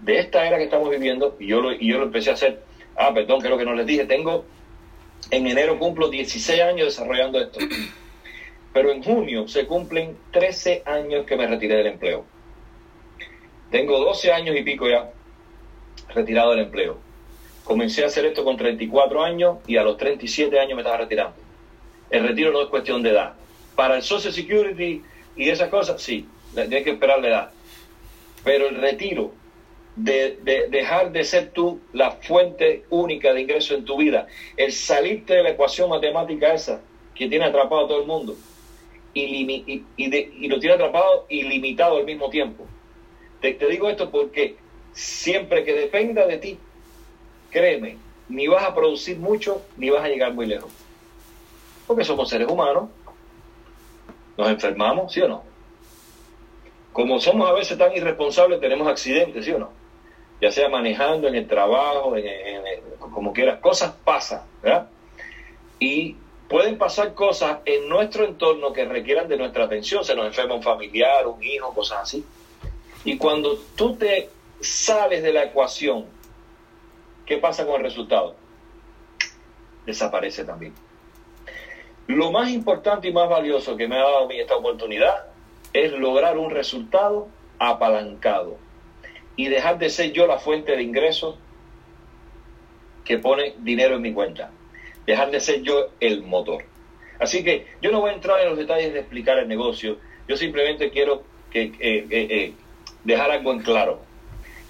[0.00, 1.36] de esta era que estamos viviendo.
[1.38, 2.62] Y yo lo, y yo lo empecé a hacer.
[2.96, 4.04] Ah, perdón, creo que no les dije.
[4.04, 4.44] Tengo,
[5.30, 7.60] en enero cumplo 16 años desarrollando esto.
[8.72, 12.24] Pero en junio se cumplen 13 años que me retiré del empleo.
[13.70, 15.10] Tengo 12 años y pico ya
[16.14, 16.98] retirado del empleo.
[17.64, 21.36] Comencé a hacer esto con 34 años y a los 37 años me estaba retirando.
[22.10, 23.34] El retiro no es cuestión de edad.
[23.76, 25.02] Para el Social Security
[25.36, 27.50] y esas cosas, sí, tienes que esperar la edad.
[28.42, 29.32] Pero el retiro
[29.94, 34.72] de, de, dejar de ser tú la fuente única de ingreso en tu vida, el
[34.72, 36.80] salirte de la ecuación matemática esa
[37.14, 38.36] que tiene atrapado a todo el mundo,
[39.14, 42.66] y, y, lo tiene atrapado ilimitado al mismo tiempo.
[43.40, 44.56] Te, te digo esto porque
[44.92, 46.58] siempre que dependa de ti,
[47.50, 47.96] créeme,
[48.28, 50.70] ni vas a producir mucho ni vas a llegar muy lejos.
[51.86, 52.88] Porque somos seres humanos,
[54.36, 55.42] nos enfermamos, ¿sí o no?
[56.92, 59.70] Como somos a veces tan irresponsables, tenemos accidentes, ¿sí o no?
[60.40, 62.62] Ya sea manejando, en el trabajo, en,
[63.12, 64.88] como quieras, cosas pasan, ¿verdad?
[65.78, 66.16] Y
[66.50, 70.62] pueden pasar cosas en nuestro entorno que requieran de nuestra atención, se nos enferma un
[70.64, 72.26] familiar, un hijo, cosas así.
[73.04, 74.28] Y cuando tú te
[74.60, 76.06] sales de la ecuación,
[77.24, 78.34] ¿qué pasa con el resultado?
[79.86, 80.74] Desaparece también.
[82.08, 85.26] Lo más importante y más valioso que me ha dado a mí esta oportunidad
[85.72, 87.28] es lograr un resultado
[87.60, 88.56] apalancado
[89.36, 91.36] y dejar de ser yo la fuente de ingresos
[93.04, 94.50] que pone dinero en mi cuenta.
[95.10, 96.62] Dejar de ser yo el motor.
[97.18, 99.96] Así que yo no voy a entrar en los detalles de explicar el negocio.
[100.28, 102.52] Yo simplemente quiero que, eh, eh, eh,
[103.02, 104.02] dejar algo en claro.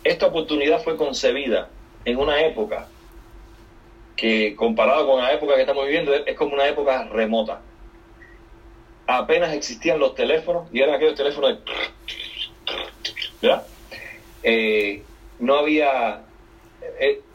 [0.02, 1.68] Esta oportunidad fue concebida
[2.06, 2.88] en una época
[4.16, 7.60] que comparado con la época que estamos viviendo es como una época remota.
[9.06, 11.60] Apenas existían los teléfonos y eran aquellos teléfonos de...
[13.42, 13.66] ¿verdad?
[15.38, 16.22] no había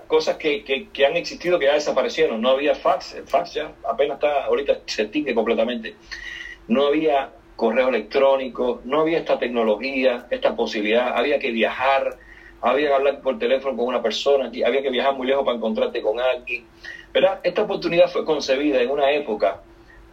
[0.08, 2.42] cosas que, que, han existido que ya desaparecieron.
[2.42, 5.96] No había fax, el fax ya apenas está, ahorita se extingue completamente.
[6.68, 12.18] No había correo electrónico, no había esta tecnología, esta posibilidad, había que viajar,
[12.62, 16.02] había que hablar por teléfono con una persona, había que viajar muy lejos para encontrarte
[16.02, 16.66] con alguien.
[17.14, 17.40] ¿Verdad?
[17.44, 19.62] Esta oportunidad fue concebida en una época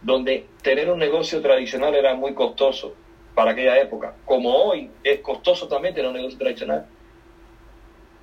[0.01, 2.93] donde tener un negocio tradicional era muy costoso
[3.35, 6.85] para aquella época, como hoy es costoso también tener un negocio tradicional.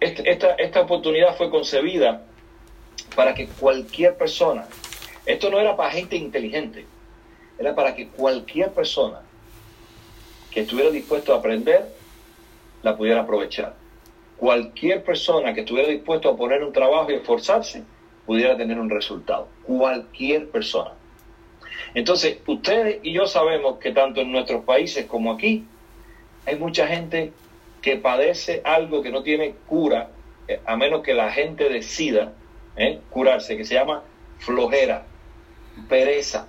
[0.00, 2.22] Este, esta, esta oportunidad fue concebida
[3.14, 4.66] para que cualquier persona,
[5.26, 6.86] esto no era para gente inteligente,
[7.58, 9.20] era para que cualquier persona
[10.50, 11.86] que estuviera dispuesto a aprender
[12.82, 13.74] la pudiera aprovechar.
[14.36, 17.84] Cualquier persona que estuviera dispuesto a poner un trabajo y esforzarse
[18.24, 19.48] pudiera tener un resultado.
[19.64, 20.92] Cualquier persona.
[21.94, 25.66] Entonces, ustedes y yo sabemos que tanto en nuestros países como aquí
[26.46, 27.32] hay mucha gente
[27.82, 30.10] que padece algo que no tiene cura,
[30.48, 32.32] eh, a menos que la gente decida
[32.76, 34.02] eh, curarse, que se llama
[34.38, 35.04] flojera,
[35.88, 36.46] pereza.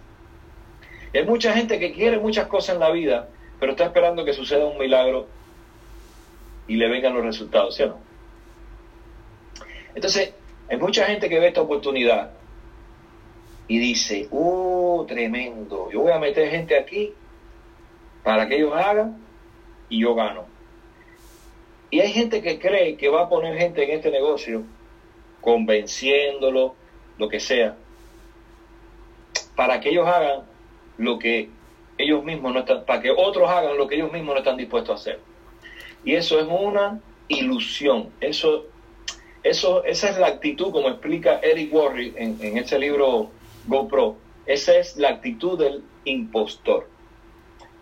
[1.13, 4.65] Hay mucha gente que quiere muchas cosas en la vida, pero está esperando que suceda
[4.65, 5.27] un milagro
[6.67, 7.97] y le vengan los resultados, ¿sí o no?
[9.93, 10.33] Entonces,
[10.69, 12.31] hay mucha gente que ve esta oportunidad
[13.67, 17.13] y dice, oh, tremendo, yo voy a meter gente aquí
[18.23, 19.17] para que ellos hagan
[19.89, 20.50] y yo gano.
[21.91, 24.63] Y hay gente que cree que va a poner gente en este negocio,
[25.41, 26.75] convenciéndolo,
[27.17, 27.75] lo que sea,
[29.55, 30.41] para que ellos hagan
[30.97, 31.49] lo que
[31.97, 34.91] ellos mismos no están, para que otros hagan lo que ellos mismos no están dispuestos
[34.91, 35.19] a hacer.
[36.03, 38.09] Y eso es una ilusión.
[38.21, 38.65] Eso,
[39.43, 43.29] eso, esa es la actitud, como explica Eric Worre en, en ese libro
[43.67, 44.15] GoPro.
[44.45, 46.87] Esa es la actitud del impostor.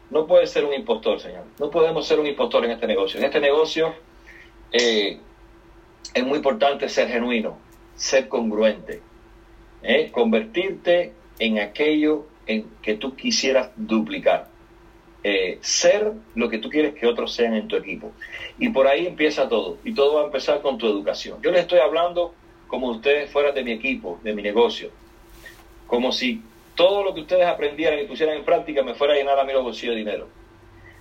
[0.10, 1.44] No puede ser un impostor, señor.
[1.60, 3.20] No podemos ser un impostor en este negocio.
[3.20, 3.94] En este negocio
[4.72, 5.20] eh,
[6.14, 7.58] es muy importante ser genuino,
[7.96, 9.02] ser congruente,
[9.84, 10.10] ¿eh?
[10.12, 14.48] convertirte en aquello en que tú quisieras duplicar.
[15.22, 18.14] Eh, ser lo que tú quieres que otros sean en tu equipo.
[18.58, 19.78] Y por ahí empieza todo.
[19.84, 21.42] Y todo va a empezar con tu educación.
[21.42, 22.34] Yo les estoy hablando
[22.68, 24.92] como ustedes fueran de mi equipo, de mi negocio.
[25.88, 26.42] Como si
[26.80, 29.52] todo lo que ustedes aprendieran y pusieran en práctica me fuera a llenar a mí
[29.52, 30.30] los bolsillos de dinero.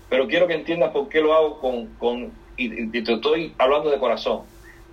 [0.09, 4.01] Pero quiero que entiendas por qué lo hago con, con y, te estoy hablando de
[4.01, 4.43] corazón.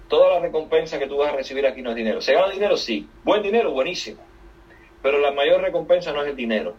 [0.07, 2.21] Toda la recompensa que tú vas a recibir aquí no es dinero.
[2.21, 2.77] ¿Se gana dinero?
[2.77, 3.09] Sí.
[3.23, 4.21] Buen dinero, buenísimo.
[5.01, 6.75] Pero la mayor recompensa no es el dinero.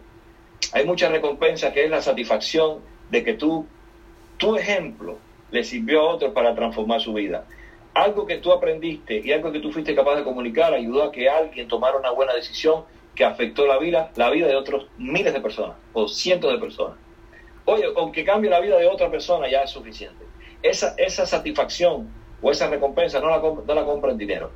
[0.71, 3.67] Hay mucha recompensa que es la satisfacción de que tú,
[4.37, 5.17] tu ejemplo,
[5.51, 7.45] le sirvió a otros para transformar su vida.
[7.93, 11.27] Algo que tú aprendiste y algo que tú fuiste capaz de comunicar ayudó a que
[11.27, 12.85] alguien tomara una buena decisión
[13.17, 16.97] que afectó la vida, la vida de otros miles de personas o cientos de personas.
[17.65, 20.23] Oye, aunque cambie la vida de otra persona ya es suficiente.
[20.61, 22.07] Esa, esa satisfacción
[22.41, 24.51] o esa recompensa no la, no la compra en dinero.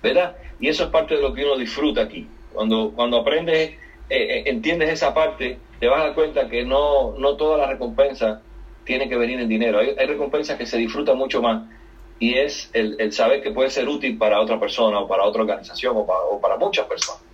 [0.00, 0.36] ¿Verdad?
[0.60, 2.28] Y eso es parte de lo que uno disfruta aquí.
[2.52, 3.76] Cuando, cuando aprendes, eh,
[4.08, 8.40] eh, entiendes esa parte, te vas a dar cuenta que no, no toda la recompensa
[8.84, 9.80] tiene que venir en dinero.
[9.80, 11.68] Hay, recompensas que se disfrutan mucho más
[12.20, 15.96] y es el, saber que puede ser útil para otra persona o para otra organización
[15.96, 17.31] o para, o para muchas personas.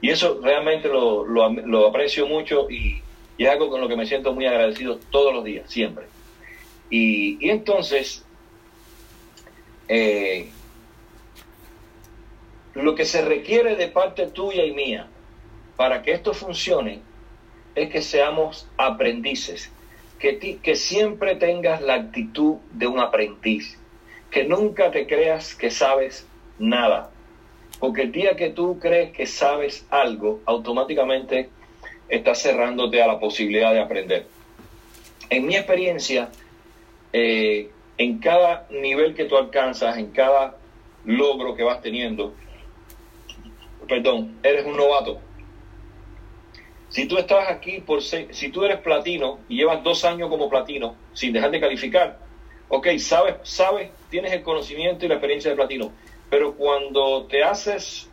[0.00, 3.02] Y eso realmente lo, lo, aprecio mucho y,
[3.38, 6.04] es algo con lo que me siento muy agradecido todos los días, siempre.
[6.90, 8.24] Y, entonces,
[9.88, 10.50] eh,
[12.74, 15.08] lo que se requiere de parte tuya y mía
[15.76, 17.00] para que esto funcione
[17.74, 19.70] es que seamos aprendices,
[20.18, 23.78] que, que siempre tengas la actitud de un aprendiz,
[24.30, 26.26] que nunca te creas que sabes
[26.58, 27.10] nada,
[27.80, 31.48] porque el día que tú crees que sabes algo, automáticamente
[32.08, 34.26] estás cerrándote a la posibilidad de aprender.
[35.30, 36.28] En mi experiencia,
[37.12, 40.56] eh, en cada nivel que tú alcanzas, en cada
[41.06, 42.34] logro que vas teniendo,
[43.88, 45.18] perdón, eres un novato.
[46.90, 50.96] Si tú estás aquí por si tú eres platino y llevas dos años como platino
[51.14, 52.18] sin dejar de calificar,
[52.68, 55.92] ok, sabes, sabes, tienes el conocimiento y la experiencia de platino,
[56.30, 58.08] pero cuando te haces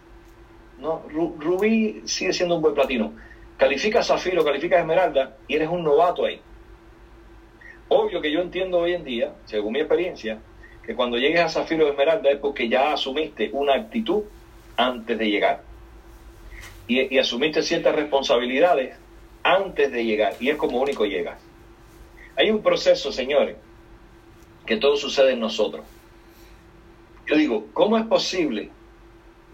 [0.80, 3.14] no, rubí sigue siendo un buen platino.
[3.58, 6.40] Califica zafiro, califica esmeralda y eres un novato ahí.
[7.90, 10.40] Obvio que yo entiendo hoy en día, según mi experiencia,
[10.86, 14.24] que cuando llegues a zafiro o esmeralda es porque ya asumiste una actitud
[14.76, 15.64] antes de llegar.
[16.88, 18.96] Y, y asumiste ciertas responsabilidades
[19.44, 20.34] antes de llegar.
[20.40, 21.40] Y es como único llegas.
[22.36, 23.56] Hay un proceso, señores,
[24.66, 25.86] que todo sucede en nosotros.
[27.28, 28.70] Yo digo, ¿cómo es posible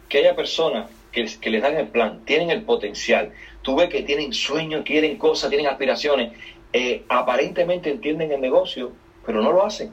[0.08, 3.34] que haya personas que, les dan el plan, tienen el potencial,
[3.64, 6.38] tú ves que tienen sueños, quieren cosas, tienen aspiraciones,
[6.72, 8.92] eh, aparentemente entienden el negocio,
[9.26, 9.92] pero no lo hacen?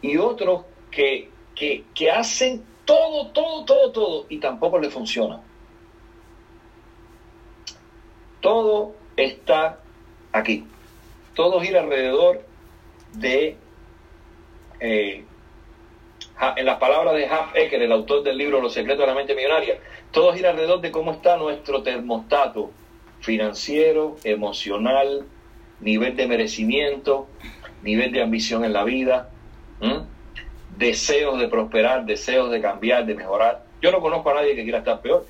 [0.00, 5.40] Y otros que, que, que hacen todo, todo, todo, todo y tampoco les funciona.
[8.40, 9.80] Todo está
[10.32, 10.66] aquí.
[11.34, 12.44] Todo gira alrededor
[13.14, 13.56] de,
[14.80, 15.24] eh,
[16.56, 19.34] en las palabras de Haf Ecker, el autor del libro Los secretos de la mente
[19.34, 19.78] millonaria,
[20.10, 22.70] todo gira alrededor de cómo está nuestro termostato
[23.20, 25.26] financiero, emocional,
[25.80, 27.28] nivel de merecimiento,
[27.82, 29.30] nivel de ambición en la vida,
[30.76, 33.64] deseos de prosperar, deseos de cambiar, de mejorar.
[33.80, 35.26] Yo no conozco a nadie que quiera estar peor.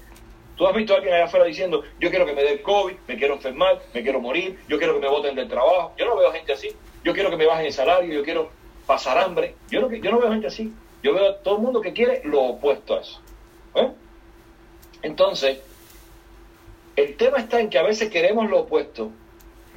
[0.57, 2.95] Tú has visto a alguien allá afuera diciendo, yo quiero que me dé el COVID,
[3.09, 5.93] me quiero enfermar, me quiero morir, yo quiero que me voten del trabajo.
[5.99, 6.69] Yo no veo gente así.
[7.03, 8.51] Yo quiero que me bajen el salario, yo quiero
[8.87, 9.57] pasar hambre.
[9.69, 10.73] Yo no, yo no veo gente así.
[11.05, 13.21] Yo veo a todo el mundo que quiere lo opuesto a eso.
[13.75, 13.91] ¿eh?
[15.03, 15.59] Entonces,
[16.97, 19.11] el tema está en que a veces queremos lo opuesto,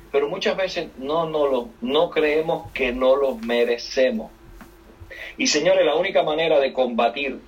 [0.09, 4.31] pero muchas veces no, no, lo, no creemos que no lo merecemos.
[5.37, 7.41] Y señores, la única manera de combatir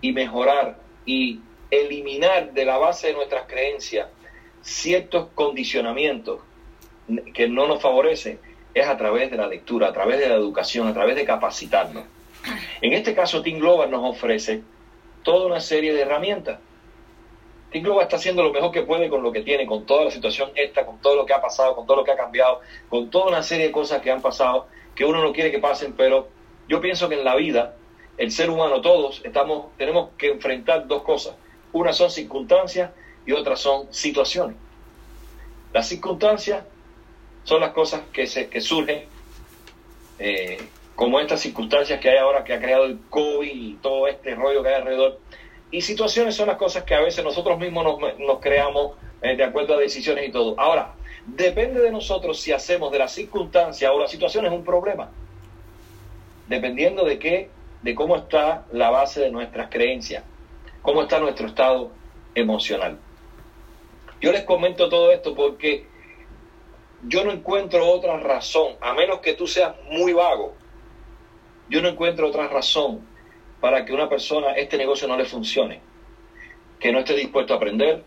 [0.00, 4.08] y mejorar y eliminar de la base de nuestras creencias
[4.62, 6.40] ciertos condicionamientos
[7.34, 8.38] que no nos favorecen
[8.72, 12.04] es a través de la lectura, a través de la educación, a través de capacitarnos.
[12.80, 14.62] En este caso, Team Global nos ofrece
[15.22, 16.60] toda una serie de herramientas.
[17.70, 20.10] Team Global está haciendo lo mejor que puede con lo que tiene, con toda la
[20.10, 23.10] situación esta, con todo lo que ha pasado, con todo lo que ha cambiado, con
[23.10, 26.28] toda una serie de cosas que han pasado, que uno no quiere que pasen, pero
[26.68, 27.74] yo pienso que en la vida,
[28.16, 31.36] el ser humano, todos, estamos, tenemos que enfrentar dos cosas.
[31.72, 32.90] Una son circunstancias
[33.26, 34.56] y otras son situaciones.
[35.72, 36.64] Las circunstancias
[37.44, 39.04] son las cosas que, se, que surgen,
[40.18, 40.58] eh,
[40.98, 44.64] como estas circunstancias que hay ahora que ha creado el COVID y todo este rollo
[44.64, 45.20] que hay alrededor.
[45.70, 49.74] Y situaciones son las cosas que a veces nosotros mismos nos, creamos eh, de acuerdo
[49.74, 50.58] a decisiones y todo.
[50.58, 55.12] Ahora, depende de nosotros si hacemos de la circunstancia o la situación es un problema.
[56.48, 57.48] Dependiendo de qué,
[57.82, 60.24] de cómo está la base de nuestras creencias
[60.82, 61.90] cómo está nuestro estado
[62.34, 62.98] emocional.
[64.20, 65.86] Yo les comento todo esto porque
[67.02, 70.54] yo no encuentro otra razón, a menos que tú seas muy vago,
[71.68, 73.00] yo no encuentro otra razón
[73.60, 75.80] para que una persona este negocio no le funcione,
[76.78, 78.04] que no esté dispuesto a aprender,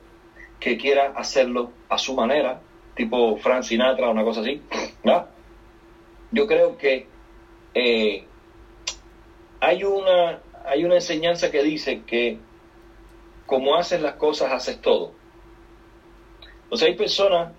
[0.60, 2.62] que quiera hacerlo a su manera,
[2.96, 4.62] tipo Frank Sinatra o una cosa así.
[6.32, 7.08] Yo creo que
[7.74, 8.24] eh,
[9.60, 12.38] hay, una, hay una enseñanza que dice que
[13.46, 15.12] como haces las cosas, haces todo.
[16.64, 17.52] Entonces hay personas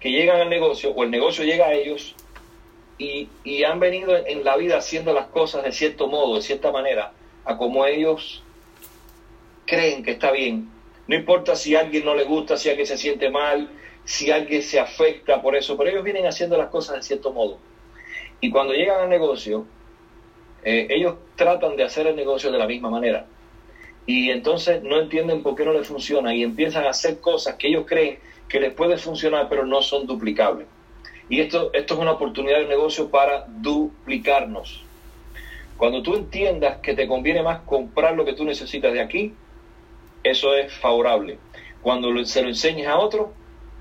[0.00, 2.16] que llegan al negocio o el negocio llega a ellos
[2.98, 3.28] y,
[3.64, 7.12] han venido en la vida haciendo las cosas de cierto modo, de cierta manera,
[7.44, 8.42] a como ellos
[9.66, 10.68] creen que está bien.
[11.06, 13.70] No importa si a alguien no le gusta, si alguien se siente mal,
[14.04, 17.58] si alguien se afecta por eso, pero ellos vienen haciendo las cosas de cierto modo.
[18.40, 19.66] Y cuando llegan al negocio,
[20.64, 23.26] eh, ellos tratan de hacer el negocio de la misma manera
[24.08, 27.68] y entonces no entienden por qué no les funciona y empiezan a hacer cosas que
[27.68, 30.66] ellos creen que les puede funcionar pero no son duplicables.
[31.28, 34.82] Y esto, esto es una oportunidad de negocio para duplicarnos.
[35.76, 39.34] Cuando tú entiendas que te conviene más comprar lo que tú necesitas de aquí,
[40.24, 41.38] eso es favorable.
[41.82, 43.32] Cuando se lo enseñes a otro,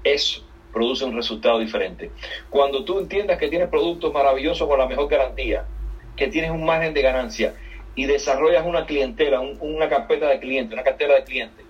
[0.03, 2.11] eso produce un resultado diferente.
[2.49, 5.65] Cuando tú entiendas que tienes productos maravillosos con la mejor garantía,
[6.15, 7.55] que tienes un margen de ganancia
[7.95, 11.65] y desarrollas una clientela, una carpeta de clientes, una cartera de clientes,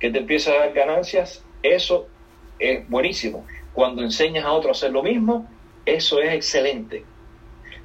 [0.00, 2.08] que te empieza a dar ganancias, eso
[2.58, 3.44] es buenísimo.
[3.76, 5.46] Cuando enseñas a otro a hacer lo mismo,
[5.84, 7.04] eso es excelente.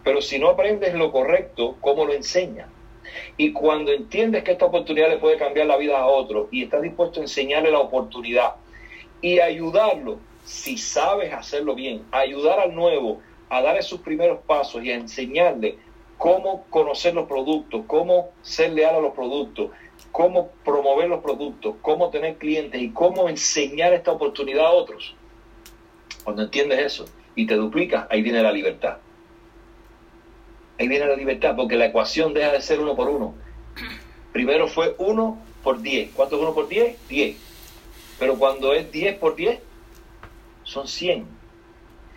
[0.06, 2.70] Pero si no aprendes lo correcto, ¿cómo lo enseñas?
[3.36, 6.82] Y cuando entiendes que esta oportunidad le puede cambiar la vida a otro y estás
[6.82, 8.56] dispuesto a enseñarle la oportunidad
[9.20, 13.20] y ayudarlo, si sabes hacerlo bien, ayudar al nuevo
[13.50, 15.76] a dar sus primeros pasos y a enseñarle
[16.18, 19.72] cómo conocer los productos, cómo ser leal a los productos,
[20.14, 25.18] cómo promover los productos, cómo tener clientes y cómo enseñar esta oportunidad a otros.
[26.24, 27.05] Cuando entiendes eso
[27.36, 28.97] y te duplicas, ahí viene la libertad.
[30.80, 33.36] Ahí viene la libertad, porque la ecuación deja de ser uno por uno.
[34.32, 36.11] Primero fue uno por 10.
[36.13, 37.07] ¿Cuánto es 1 por 10?
[37.07, 37.38] 10.
[38.19, 39.59] Pero cuando es 10 por 10,
[40.63, 41.26] son 100.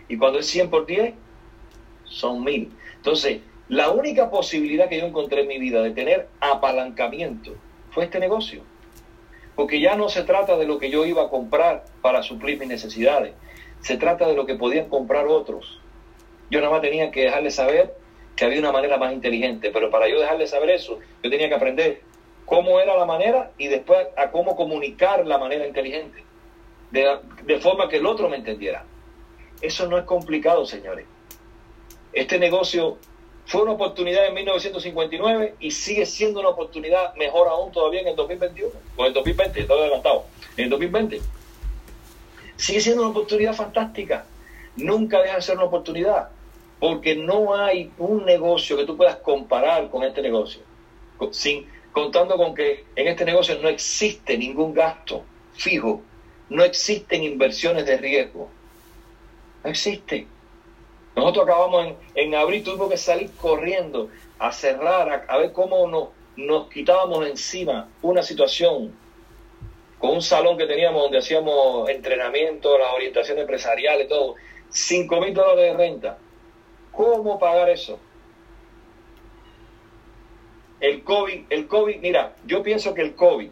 [0.09, 1.14] Y cuando es 100 por 10,
[2.05, 2.70] son 1000.
[2.96, 7.55] Entonces, la única posibilidad que yo encontré en mi vida de tener apalancamiento
[7.90, 8.62] fue este negocio.
[9.55, 12.68] Porque ya no se trata de lo que yo iba a comprar para suplir mis
[12.68, 13.34] necesidades.
[13.85, 15.78] Se trata de lo que podían comprar otros.
[16.51, 17.95] Yo nada más tenía que dejarles saber
[18.35, 19.70] que había una manera más inteligente.
[19.70, 22.01] Pero para yo dejarles saber eso, yo tenía que aprender
[22.47, 26.24] cómo era la manera y después a cómo comunicar la manera inteligente.
[26.93, 28.87] De, de forma que el otro me entendiera.
[29.61, 31.05] Eso no es complicado, señores.
[32.14, 32.97] Este negocio
[33.45, 38.16] fue una oportunidad en 1959 y sigue siendo una oportunidad mejor aún todavía en el
[38.16, 40.24] 2021, o en el 2020, estoy adelantado,
[40.57, 41.20] en el 2020.
[42.57, 44.24] Sigue siendo una oportunidad fantástica.
[44.76, 46.28] Nunca deja de ser una oportunidad,
[46.80, 50.61] porque no hay un negocio que tú puedas comparar con este negocio,
[51.30, 55.24] sin, contando con que en este negocio no existe ningún gasto
[55.55, 56.02] fijo,
[56.48, 58.48] no existen inversiones de riesgo,
[59.62, 60.26] no existe.
[61.16, 66.09] Nosotros acabamos en, en abril, tuvimos que salir corriendo a cerrar, a, ver cómo nos,
[66.36, 68.92] nos quitábamos encima una situación
[70.05, 74.34] con un salón que teníamos donde hacíamos entrenamiento, las orientaciones empresariales, todo,
[74.68, 76.18] 5 mil dólares de renta.
[76.92, 77.98] ¿Cómo pagar eso?
[80.78, 83.48] El COVID, el COVID, mira, yo pienso que el COVID,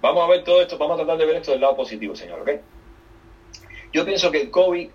[0.00, 2.40] vamos a ver todo esto, vamos a tratar de ver esto del lado positivo, señor,
[2.40, 2.50] ¿ok?
[3.92, 4.90] Yo pienso que el COVID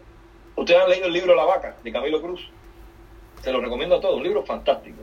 [0.58, 2.46] Ustedes han leído el libro La Vaca de Camilo Cruz.
[3.42, 4.98] Se lo recomiendo a todos, un libro fantástico.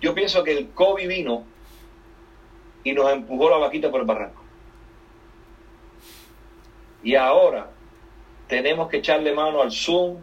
[0.00, 1.42] Yo pienso que el COVID vino
[2.84, 4.41] y nos empujó la vaquita por el barranco.
[7.02, 7.70] Y ahora
[8.48, 10.18] tenemos que echarle mano al Zoom,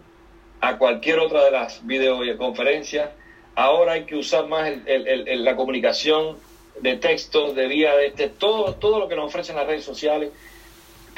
[0.62, 3.10] a cualquier otra de las videoconferencias.
[3.56, 6.38] Ahora hay que usar más la comunicación
[6.82, 10.32] de texto, de vía de este, todo, todo lo que nos ofrecen las redes sociales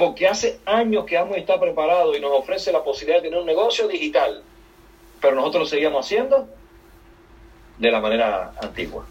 [0.02, 3.46] porque hace años que Amway está preparado y nos ofrece la posibilidad de tener un
[3.46, 4.42] negocio digital,
[5.22, 6.50] pero nosotros lo seguimos haciendo
[7.78, 9.06] de la manera antigua.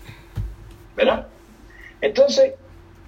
[0.96, 1.28] ¿Verdad?
[2.01, 2.55] Entonces,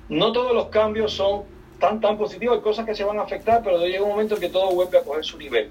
[0.08, 1.42] no todos los cambios son
[1.82, 4.40] tan, tan positivos, hay cosas que se van a afectar, pero llega un momento en
[4.40, 5.68] que todo vuelve a coger su nivel.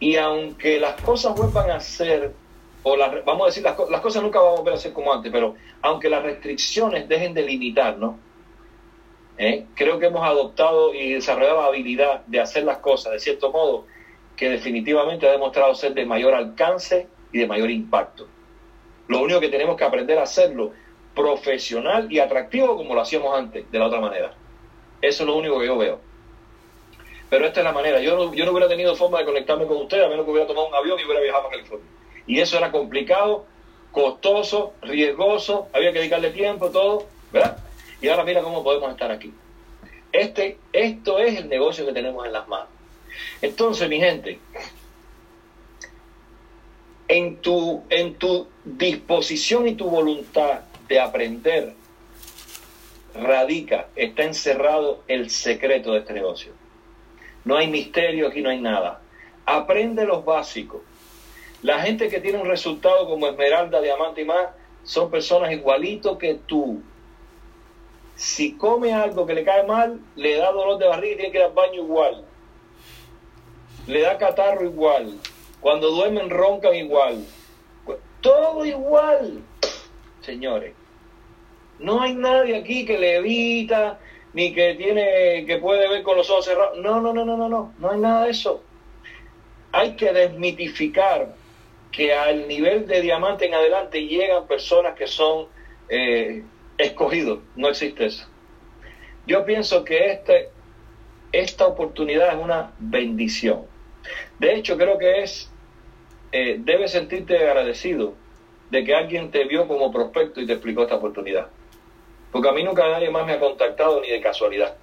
[0.00, 2.32] Y aunque las cosas vuelvan a ser,
[2.82, 5.12] o las, vamos a decir, las, las cosas nunca van a volver a ser como
[5.12, 8.14] antes, pero aunque las restricciones dejen de limitarnos,
[9.36, 9.66] ¿eh?
[9.74, 13.84] Creo que hemos adoptado y desarrollado la habilidad de hacer las cosas de cierto modo
[14.36, 18.26] que definitivamente ha demostrado ser de mayor alcance y de mayor impacto.
[19.08, 20.72] Lo único que tenemos que aprender a hacerlo
[21.14, 24.34] profesional y atractivo como lo hacíamos antes, de la otra manera.
[25.08, 26.00] Eso es lo único que yo veo.
[27.28, 28.00] Pero esta es la manera.
[28.00, 30.46] Yo no, yo no hubiera tenido forma de conectarme con ustedes a menos que hubiera
[30.46, 31.86] tomado un avión y hubiera viajado a California.
[32.26, 33.44] Y eso era complicado,
[33.92, 37.58] costoso, riesgoso, había que dedicarle tiempo, todo, ¿verdad?
[38.00, 39.34] Y ahora mira cómo podemos estar aquí.
[40.10, 42.68] Este, esto es el negocio que tenemos en las manos.
[43.42, 44.38] Entonces, mi gente,
[47.08, 51.74] en tu, en tu disposición y tu voluntad de aprender
[53.14, 56.52] radica, está encerrado el secreto de este negocio.
[57.44, 59.00] No hay misterio, aquí no hay nada.
[59.46, 60.82] Aprende los básicos.
[61.62, 64.48] La gente que tiene un resultado como Esmeralda, Diamante y más,
[64.82, 66.82] son personas igualitos que tú,
[68.16, 71.38] si come algo que le cae mal, le da dolor de barriga y tiene que
[71.38, 72.24] ir al baño igual.
[73.86, 75.18] Le da catarro igual.
[75.60, 77.24] Cuando duermen roncan igual.
[78.20, 79.42] Todo igual,
[80.22, 80.74] señores.
[81.78, 83.98] No hay nadie aquí que le evita
[84.32, 86.78] ni que tiene que puede ver con los ojos cerrados.
[86.78, 87.72] No, no, no, no, no, no.
[87.78, 88.62] No hay nada de eso.
[89.72, 91.34] Hay que desmitificar
[91.90, 95.46] que al nivel de diamante en adelante llegan personas que son
[95.88, 96.42] eh,
[96.76, 98.26] escogido, no existe eso.
[99.26, 100.50] Yo pienso que este,
[101.32, 103.62] esta oportunidad es una bendición.
[104.38, 105.50] De hecho, creo que es,
[106.32, 108.14] eh, debes sentirte agradecido
[108.70, 111.48] de que alguien te vio como prospecto y te explicó esta oportunidad.
[112.34, 114.74] Porque a mí nunca nadie más me ha contactado ni de casualidad,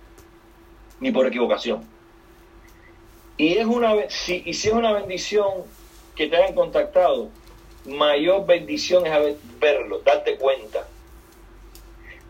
[1.02, 1.86] ni por equivocación.
[3.36, 5.66] Y, es una, si, y si es una bendición
[6.16, 7.28] que te hayan contactado,
[7.86, 10.88] mayor bendición es verlo, darte cuenta.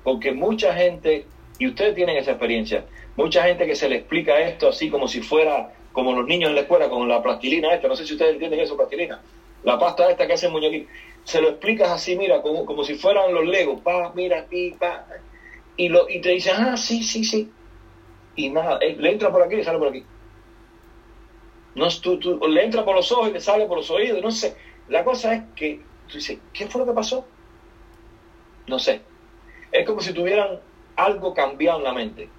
[0.04, 1.28] Porque mucha gente,
[1.60, 5.22] y ustedes tienen esa experiencia, mucha gente que se le explica esto así como si
[5.22, 8.34] fuera como los niños en la escuela con la plastilina esta, no sé si ustedes
[8.34, 9.22] entienden eso, plastilina,
[9.64, 10.90] la pasta esta que hace muñequito,
[11.24, 15.06] se lo explicas así, mira, como, como si fueran los legos, pa, mira, pi, pa,
[15.78, 17.52] y, lo, y te dicen, ah, sí, sí, sí,
[18.36, 20.04] y nada, eh, le entra por aquí y sale por aquí.
[21.76, 24.32] No, tú, tú, le entra por los ojos y te sale por los oídos, no
[24.32, 24.56] sé.
[24.88, 27.26] La cosa es que tú dices, ¿qué fue lo que pasó?
[28.68, 29.02] No sé.
[29.72, 30.60] es como si tuvieran
[30.96, 32.30] algo cambiado en la mente.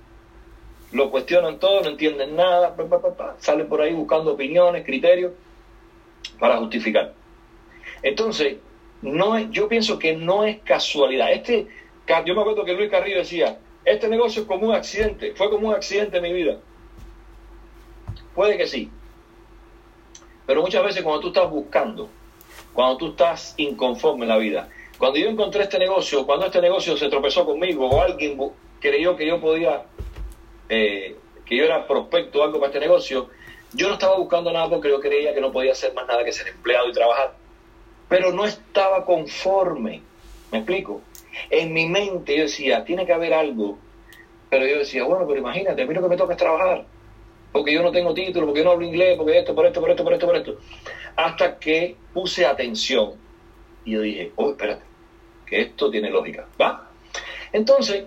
[0.92, 5.32] Lo cuestionan todo, no entienden nada, pa, pa, pa, salen por ahí buscando opiniones, criterios
[6.38, 7.14] para justificar.
[8.02, 8.58] Entonces,
[9.02, 11.32] no es, yo pienso que no es casualidad.
[11.32, 11.66] Este,
[12.24, 15.68] yo me acuerdo que Luis Carrillo decía, este negocio es como un accidente, fue como
[15.68, 16.58] un accidente en mi vida.
[18.34, 18.90] Puede que sí.
[20.46, 22.08] Pero muchas veces cuando tú estás buscando,
[22.72, 26.96] cuando tú estás inconforme en la vida, cuando yo encontré este negocio, cuando este negocio
[26.96, 28.38] se tropezó conmigo o alguien
[28.80, 29.84] creyó que yo podía,
[30.68, 33.28] eh, que yo era prospecto o algo para este negocio,
[33.72, 36.32] yo no estaba buscando nada porque yo creía que no podía hacer más nada que
[36.32, 37.41] ser empleado y trabajar.
[38.12, 40.02] Pero no estaba conforme.
[40.50, 41.00] ¿Me explico?
[41.48, 43.78] En mi mente yo decía, tiene que haber algo.
[44.50, 46.84] Pero yo decía, bueno, pero imagínate, a mí que me toca trabajar.
[47.52, 49.88] Porque yo no tengo título, porque yo no hablo inglés, porque esto, por esto, por
[49.88, 50.58] esto, por esto, por esto.
[51.16, 53.14] Hasta que puse atención.
[53.86, 54.82] Y yo dije, oh, espérate,
[55.46, 56.46] que esto tiene lógica.
[56.60, 56.90] ¿Va?
[57.50, 58.04] Entonces,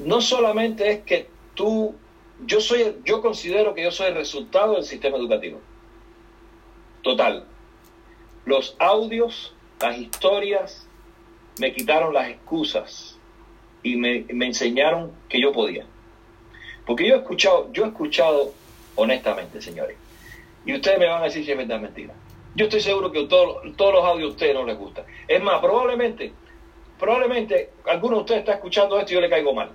[0.00, 1.94] no solamente es que tú,
[2.44, 5.60] yo soy, yo considero que yo soy el resultado del sistema educativo.
[7.02, 7.44] Total.
[8.44, 10.86] Los audios, las historias,
[11.58, 13.18] me quitaron las excusas
[13.82, 15.84] y me, me enseñaron que yo podía.
[16.86, 18.52] Porque yo he escuchado, yo he escuchado
[18.96, 19.96] honestamente, señores,
[20.66, 22.14] y ustedes me van a decir si es verdad mentira.
[22.54, 25.04] Yo estoy seguro que todo- todos los audios a ustedes no les gustan.
[25.26, 26.32] Es más, probablemente,
[26.98, 29.70] probablemente alguno de ustedes está escuchando esto y yo le caigo mal.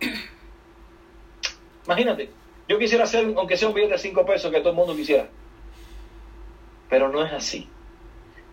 [1.86, 2.30] Imagínate,
[2.68, 5.28] yo quisiera hacer, aunque sea un billete de 5 pesos, que todo el mundo quisiera.
[6.88, 7.68] Pero no es así.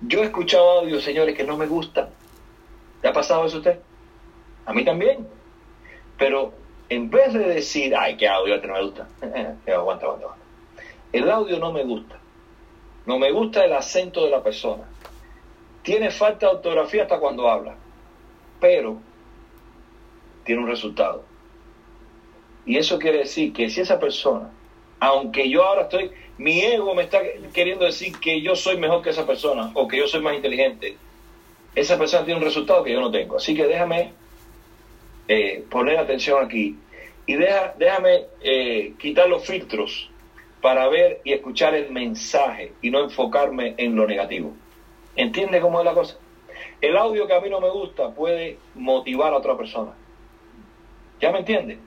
[0.01, 2.09] Yo he escuchado audios, señores, que no me gustan.
[3.01, 3.79] ¿Le ha pasado eso a usted?
[4.65, 5.27] A mí también.
[6.17, 6.53] Pero
[6.89, 10.45] en vez de decir, ay, qué audio este no me gusta, eh, aguanta, aguanta, aguanta.
[11.11, 12.17] El audio no me gusta.
[13.05, 14.83] No me gusta el acento de la persona.
[15.83, 17.75] Tiene falta de ortografía hasta cuando habla.
[18.59, 18.99] Pero
[20.43, 21.23] tiene un resultado.
[22.65, 24.49] Y eso quiere decir que si esa persona,
[24.99, 27.19] aunque yo ahora estoy, mi ego me está
[27.53, 30.97] queriendo decir que yo soy mejor que esa persona o que yo soy más inteligente,
[31.73, 33.37] esa persona tiene un resultado que yo no tengo.
[33.37, 34.13] Así que déjame
[35.27, 36.77] eh, poner atención aquí
[37.25, 40.09] y déjame eh, quitar los filtros
[40.61, 44.53] para ver y escuchar el mensaje y no enfocarme en lo negativo.
[45.15, 46.17] ¿Entiende cómo es la cosa?
[46.81, 49.93] El audio que a mí no me gusta puede motivar a otra persona.
[51.19, 51.77] ¿Ya me entiende?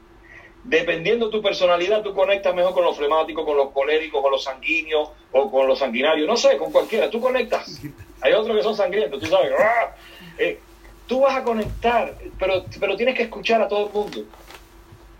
[0.68, 4.44] Dependiendo de tu personalidad, tú conectas mejor con los flemáticos, con los coléricos, con los
[4.44, 6.28] sanguíneos o con los sanguinarios.
[6.28, 7.08] No sé, con cualquiera.
[7.08, 7.80] Tú conectas.
[8.20, 9.50] Hay otros que son sangrientos, tú sabes.
[9.58, 9.96] ¡ah!
[10.36, 10.58] Eh,
[11.06, 14.24] tú vas a conectar, pero, pero tienes que escuchar a todo el mundo.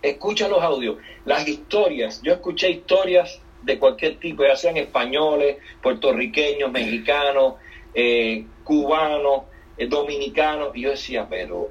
[0.02, 2.20] Escucha los audios, las historias.
[2.22, 7.54] Yo escuché historias de cualquier tipo, ya sean españoles, puertorriqueños, mexicanos,
[7.94, 9.44] eh, cubanos,
[9.78, 10.76] eh, dominicanos.
[10.76, 11.70] Y yo decía, pero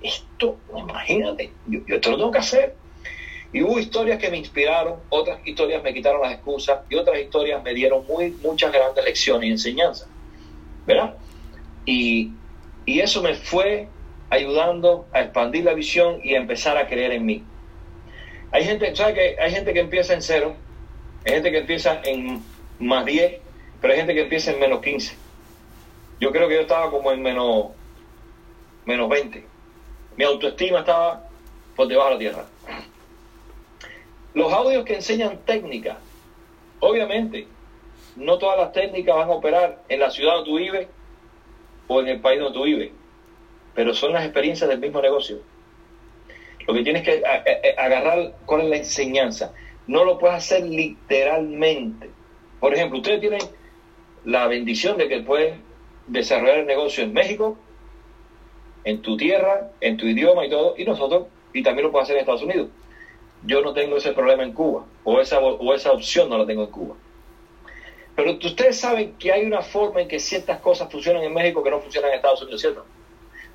[0.00, 2.87] esto, imagínate, yo, yo esto lo tengo que hacer.
[3.52, 7.62] Y hubo historias que me inspiraron, otras historias me quitaron las excusas y otras historias
[7.62, 10.08] me dieron muy, muchas grandes lecciones y enseñanzas.
[10.86, 11.14] ¿Verdad?
[11.86, 12.32] Y,
[12.84, 13.88] y eso me fue
[14.30, 17.42] ayudando a expandir la visión y a empezar a creer en mí.
[18.50, 20.54] Hay gente, ¿sabes que Hay gente que empieza en cero,
[21.24, 22.42] hay gente que empieza en
[22.78, 23.40] más 10,
[23.80, 25.14] pero hay gente que empieza en menos 15.
[26.20, 27.68] Yo creo que yo estaba como en menos,
[28.84, 29.44] menos 20.
[30.16, 31.28] Mi autoestima estaba
[31.76, 32.44] por debajo de la tierra.
[34.38, 35.98] Los audios que enseñan técnica,
[36.78, 37.48] obviamente,
[38.14, 40.86] no todas las técnicas van a operar en la ciudad donde tú vives
[41.88, 42.92] o en el país donde tú vives,
[43.74, 45.40] pero son las experiencias del mismo negocio.
[46.68, 47.20] Lo que tienes que
[47.76, 49.54] agarrar cuál es la enseñanza.
[49.88, 52.08] No lo puedes hacer literalmente.
[52.60, 53.40] Por ejemplo, ustedes tienen
[54.24, 55.62] la bendición de que pueden
[56.06, 57.58] desarrollar el negocio en México,
[58.84, 62.14] en tu tierra, en tu idioma y todo, y nosotros, y también lo puedes hacer
[62.14, 62.68] en Estados Unidos.
[63.44, 66.64] Yo no tengo ese problema en Cuba, o esa, o esa opción no la tengo
[66.64, 66.96] en Cuba.
[68.16, 71.70] Pero ustedes saben que hay una forma en que ciertas cosas funcionan en México que
[71.70, 72.84] no funcionan en Estados Unidos, ¿cierto?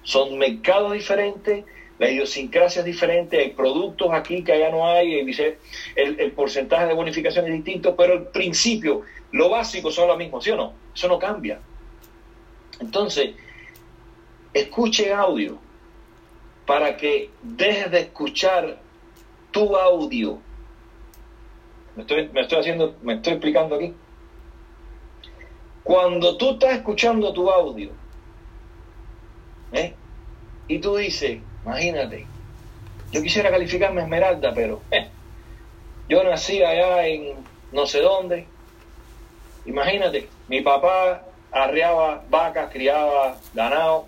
[0.04, 1.66] Son mercados diferentes,
[2.00, 6.94] la idiosincrasia es diferente, hay productos aquí que allá no hay, el, el porcentaje de
[6.94, 10.74] bonificación es distinto, pero el principio, lo básico son lo mismo, ¿sí o no?
[10.96, 11.60] Eso no cambia.
[12.80, 13.36] Entonces,
[14.54, 15.58] escuche audio
[16.66, 18.78] para que dejes de escuchar
[19.54, 20.40] tu audio.
[21.96, 23.94] Me estoy, me estoy haciendo, me estoy explicando aquí.
[25.84, 27.92] Cuando tú estás escuchando tu audio,
[29.72, 29.94] ¿eh?
[30.68, 32.26] y tú dices, imagínate,
[33.12, 35.08] yo quisiera calificarme Esmeralda, pero eh,
[36.10, 37.36] yo nací allá en
[37.72, 38.48] no sé dónde.
[39.66, 44.08] Imagínate, mi papá arreaba vacas, criaba ganado.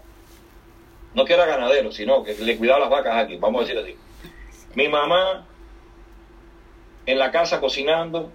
[1.14, 4.05] No que era ganadero, sino que le cuidaba las vacas aquí, vamos a decir así.
[4.76, 5.48] Mi mamá
[7.06, 8.32] en la casa cocinando.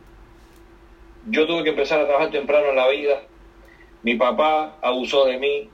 [1.27, 3.23] Yo tuve que empezar a trabajar temprano en la vida.
[4.03, 5.71] Mi papá abusó de mí.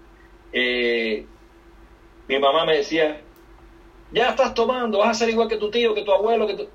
[0.53, 1.25] Eh,
[2.29, 3.21] mi mamá me decía,
[4.11, 6.69] ya estás tomando, vas a ser igual que tu tío, que tu abuelo, que tu...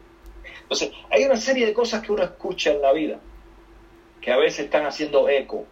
[0.62, 3.20] Entonces, hay una serie de cosas que uno escucha en la vida
[4.22, 5.66] que a veces están haciendo eco.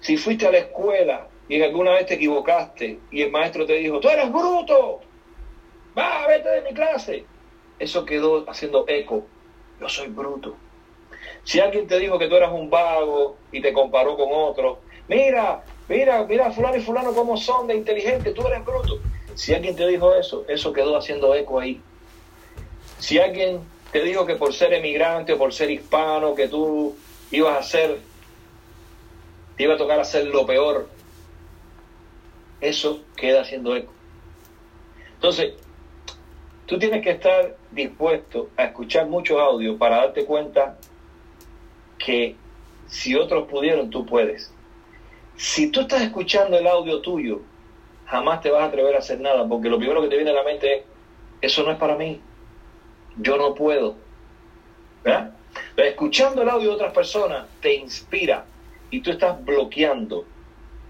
[0.00, 4.00] Si fuiste a la escuela y alguna vez te equivocaste y el maestro te dijo,
[4.00, 5.00] tú eres bruto,
[5.96, 7.24] va, vete de mi clase.
[7.78, 9.26] Eso quedó haciendo eco.
[9.80, 10.56] Yo soy bruto.
[11.44, 15.62] Si alguien te dijo que tú eras un vago y te comparó con otro, mira,
[15.88, 18.98] mira, mira, fulano y fulano cómo son de inteligente, tú eres bruto.
[19.34, 21.80] Si alguien te dijo eso, eso quedó haciendo eco ahí.
[22.98, 23.60] Si alguien
[23.92, 26.96] te dijo que por ser emigrante o por ser hispano, que tú
[27.30, 27.98] ibas a ser,
[29.56, 30.88] te iba a tocar hacer lo peor,
[32.60, 33.92] eso queda haciendo eco.
[35.14, 35.54] Entonces,
[36.66, 40.76] tú tienes que estar dispuesto a escuchar muchos audios para darte cuenta
[41.98, 42.36] que
[42.88, 44.52] si otros pudieron, tú puedes.
[45.36, 47.40] Si tú estás escuchando el audio tuyo,
[48.06, 50.34] jamás te vas a atrever a hacer nada, porque lo primero que te viene a
[50.34, 50.82] la mente es,
[51.40, 52.20] eso no es para mí,
[53.16, 53.96] yo no puedo.
[55.04, 55.32] ¿Verdad?
[55.74, 58.44] Pero escuchando el audio de otras personas te inspira
[58.90, 60.24] y tú estás bloqueando.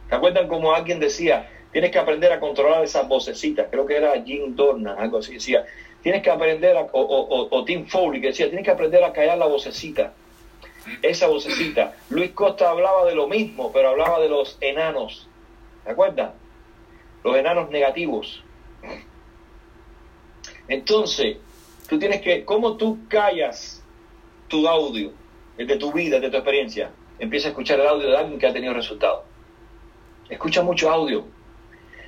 [0.09, 3.67] ¿Te acuerdan como alguien decía, tienes que aprender a controlar esas vocecitas?
[3.71, 5.67] Creo que era Jim Dornan, algo así, decía,
[6.03, 9.13] tienes que aprender, a, o, o, o Tim Foley, que decía, tienes que aprender a
[9.13, 10.15] callar la vocecita
[11.03, 11.95] esa vocecita.
[12.11, 15.29] Luis Costa hablaba de lo mismo, pero hablaba de los enanos.
[15.85, 16.33] ¿te acuerdas?
[17.23, 18.43] Los enanos negativos.
[20.69, 21.37] Entonces,
[21.89, 23.83] tú tienes que, ¿cómo tú callas
[24.49, 25.13] tu audio
[25.57, 26.91] de tu vida, de tu experiencia?
[27.19, 29.25] Empieza a escuchar el audio de alguien que ha tenido resultados.
[30.29, 31.25] Escucha mucho audio.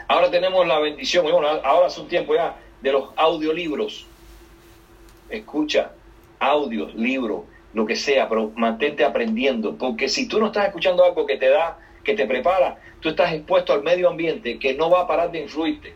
[0.09, 4.07] Ahora tenemos la bendición, bueno, ahora hace un tiempo ya, de los audiolibros.
[5.29, 5.93] Escucha
[6.39, 7.45] audios, libros
[7.75, 11.49] lo que sea, pero mantente aprendiendo, porque si tú no estás escuchando algo que te
[11.49, 15.31] da, que te prepara, tú estás expuesto al medio ambiente que no va a parar
[15.31, 15.95] de influirte.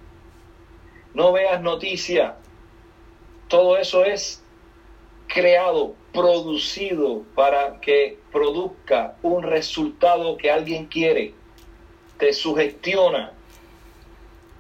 [1.14, 2.34] No veas noticias,
[3.48, 4.42] todo eso es
[5.26, 11.32] creado, producido para que produzca un resultado que alguien quiere,
[12.18, 13.32] te sugestiona,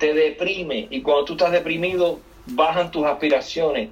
[0.02, 3.90] te deprime y cuando tú estás deprimido bajan tus aspiraciones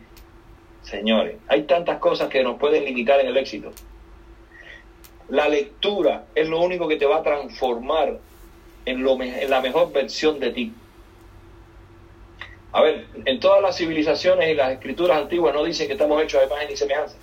[0.83, 3.71] Señores, hay tantas cosas que nos pueden limitar en el éxito.
[5.29, 8.19] La lectura es lo único que te va a transformar
[8.85, 10.73] en, lo, en la mejor versión de ti.
[12.73, 16.41] A ver, en todas las civilizaciones y las escrituras antiguas no dicen que estamos hechos
[16.41, 17.17] de imagen y semejanza.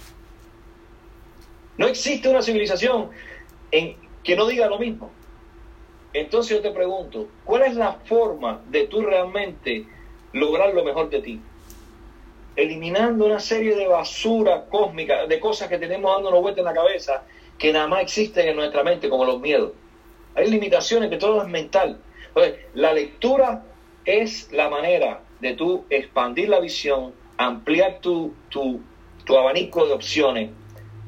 [1.77, 3.09] No existe una civilización
[3.71, 5.11] en que no diga lo mismo.
[6.19, 9.85] Entonces yo te pregunto, ¿cuál es la forma de tú realmente
[10.33, 11.41] lograr lo mejor de ti?
[12.57, 17.23] eliminando una serie de basura cósmica, de cosas que tenemos dándonos vuelta en la cabeza,
[17.57, 19.71] que nada más existen en nuestra mente, como los miedos.
[20.35, 21.99] Hay limitaciones que todo es mental.
[22.29, 23.63] Entonces, la lectura
[24.05, 28.81] es la manera de tú expandir la visión, ampliar tu, tu,
[29.23, 30.49] tu abanico de opciones,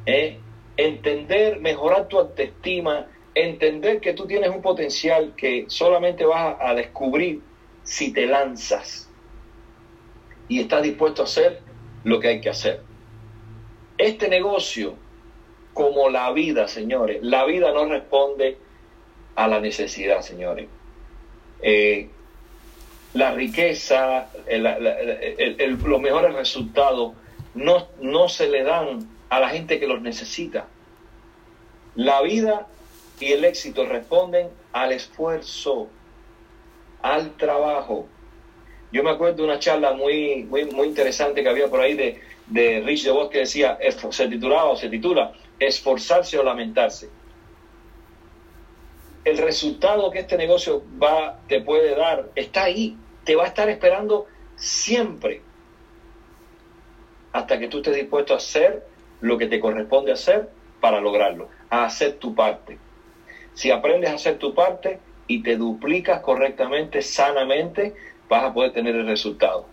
[0.05, 0.38] ¿eh?
[0.78, 7.41] entender, mejorar tu autoestima, entender que tú tienes un potencial que solamente vas a descubrir
[7.84, 9.09] si te lanzas
[10.47, 11.61] y estás dispuesto a hacer
[12.03, 12.82] lo que hay que hacer.
[13.97, 14.95] Este negocio,
[15.73, 18.57] como la vida, señores, la vida no responde
[19.36, 20.67] a la necesidad, señores.
[21.61, 22.09] Eh,
[23.13, 27.13] la riqueza, los mejores resultados
[27.55, 30.67] no, no se le dan a la gente que los necesita.
[31.95, 32.67] La vida
[33.20, 35.89] y el éxito responden al esfuerzo,
[37.01, 38.07] al trabajo,
[38.91, 42.22] yo me acuerdo de una charla muy, muy, muy interesante que había por ahí de,
[42.47, 43.78] de Rich DeVos que decía,
[44.09, 47.09] se titulaba o se titula Esforzarse o lamentarse.
[49.26, 53.70] El resultado que este negocio va, te puede dar está ahí, te va a estar
[53.70, 55.41] esperando siempre
[57.32, 58.88] hasta que tú estés dispuesto a hacer
[59.22, 60.49] lo que te corresponde hacer
[60.80, 62.80] para lograrlo, a hacer tu parte.
[63.60, 67.93] Si aprendes a hacer tu parte y te duplicas correctamente, sanamente,
[68.30, 69.66] vas a poder tener el resultado.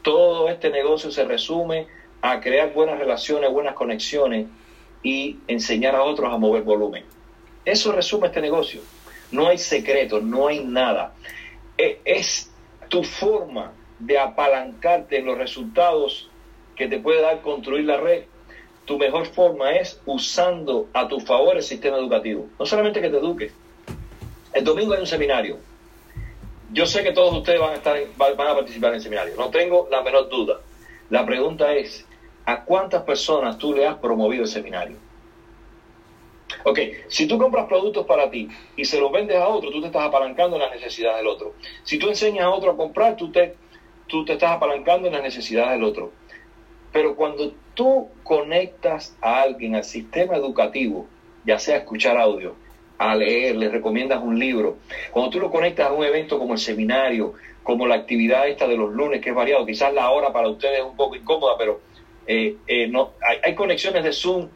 [0.00, 1.86] Todo este negocio se resume
[2.22, 4.46] a crear buenas relaciones, buenas conexiones
[5.02, 7.04] y enseñar a otros a mover volumen.
[7.66, 8.80] Eso resume este negocio.
[9.30, 11.12] No hay secreto, no hay nada.
[11.76, 12.50] E, es
[12.88, 16.30] tu forma de apalancarte en los resultados
[16.74, 18.22] que te puede dar construir la red.
[18.86, 22.48] Tu mejor forma es usando a tu favor el sistema educativo.
[22.58, 23.52] No solamente que te eduques.
[24.52, 25.58] El domingo hay un seminario.
[26.72, 29.34] Yo sé que todos ustedes van a, estar, van a participar en el seminario.
[29.36, 30.60] No tengo la menor duda.
[31.10, 32.06] La pregunta es,
[32.44, 34.96] ¿a cuántas personas tú le has promovido el seminario?
[36.64, 36.78] Ok,
[37.08, 40.04] si tú compras productos para ti y se los vendes a otro, tú te estás
[40.04, 41.54] apalancando en las necesidades del otro.
[41.82, 43.56] Si tú enseñas a otro a comprar, tú te,
[44.06, 46.12] tú te estás apalancando en las necesidades del otro.
[46.92, 51.06] Pero cuando tú conectas a alguien al sistema educativo,
[51.44, 52.56] ya sea escuchar audio,
[52.98, 54.78] a leer, le recomiendas un libro,
[55.12, 58.76] cuando tú lo conectas a un evento como el seminario, como la actividad esta de
[58.76, 61.80] los lunes, que es variado, quizás la hora para ustedes es un poco incómoda, pero
[62.26, 64.48] eh, eh, no, hay, hay conexiones de Zoom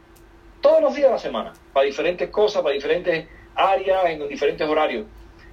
[0.59, 5.05] todos los días de la semana, para diferentes cosas, para diferentes áreas, en diferentes horarios.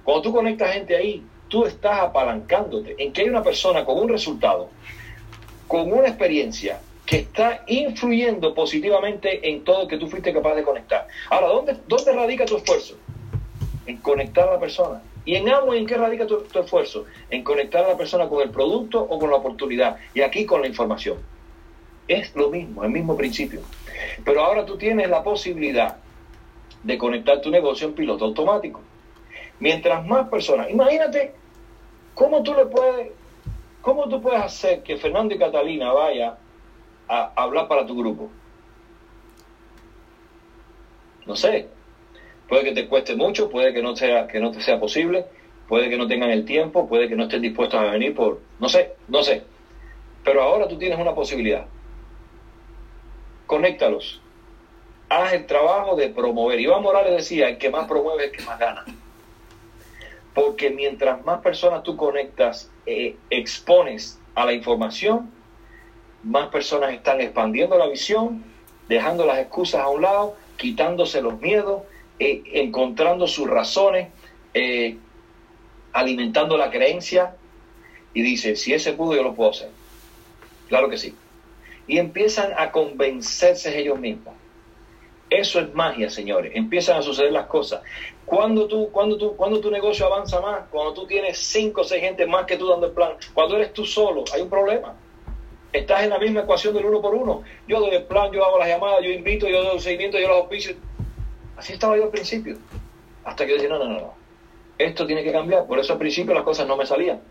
[0.03, 4.09] Cuando tú conectas gente ahí, tú estás apalancándote en que hay una persona con un
[4.09, 4.69] resultado,
[5.67, 11.07] con una experiencia que está influyendo positivamente en todo que tú fuiste capaz de conectar.
[11.31, 12.97] Ahora, ¿dónde, dónde radica tu esfuerzo?
[13.87, 15.01] En conectar a la persona.
[15.25, 17.05] ¿Y en Amway en qué radica tu, tu esfuerzo?
[17.31, 19.97] En conectar a la persona con el producto o con la oportunidad.
[20.13, 21.17] Y aquí con la información.
[22.07, 23.61] Es lo mismo, el mismo principio.
[24.23, 25.97] Pero ahora tú tienes la posibilidad
[26.83, 28.81] de conectar tu negocio en piloto automático.
[29.59, 31.33] Mientras más personas, imagínate
[32.13, 33.13] cómo tú le puedes,
[33.81, 36.37] cómo tú puedes hacer que Fernando y Catalina vaya
[37.09, 38.29] a hablar para tu grupo.
[41.25, 41.67] No sé,
[42.47, 45.25] puede que te cueste mucho, puede que no sea que no te sea posible,
[45.67, 48.69] puede que no tengan el tiempo, puede que no estén dispuestos a venir por, no
[48.69, 49.43] sé, no sé.
[50.23, 51.65] Pero ahora tú tienes una posibilidad
[53.49, 54.21] conéctalos.
[55.09, 56.59] Haz el trabajo de promover.
[56.59, 58.85] Iván Morales decía, el que más promueve es el que más gana.
[60.35, 65.31] Porque mientras más personas tú conectas, eh, expones a la información,
[66.23, 68.43] más personas están expandiendo la visión,
[68.87, 71.83] dejando las excusas a un lado, quitándose los miedos,
[72.19, 74.09] eh, encontrando sus razones,
[74.53, 74.97] eh,
[75.93, 77.35] alimentando la creencia
[78.13, 79.69] y dice, si ese pudo, yo lo puedo hacer.
[80.67, 81.15] Claro que sí
[81.89, 84.35] y empiezan a convencerse ellos mismos.
[85.27, 86.51] Eso es magia, señores.
[86.55, 87.81] Empiezan a suceder las cosas.
[88.25, 92.01] Cuando, tú, cuando, tú, cuando tu negocio avanza más, cuando tú tienes cinco o seis
[92.01, 94.95] gente más que tú dando el plan, cuando eres tú solo, hay un problema.
[95.71, 97.43] Estás en la misma ecuación del uno por uno.
[97.67, 100.27] Yo doy el plan, yo hago las llamadas, yo invito, yo doy el seguimiento, yo
[100.27, 100.75] los auspicio.
[101.57, 102.57] Así estaba yo al principio.
[103.23, 104.13] Hasta que yo dije, no, no, no, no.
[104.77, 105.67] Esto tiene que cambiar.
[105.67, 107.21] Por eso al principio las cosas no me salían.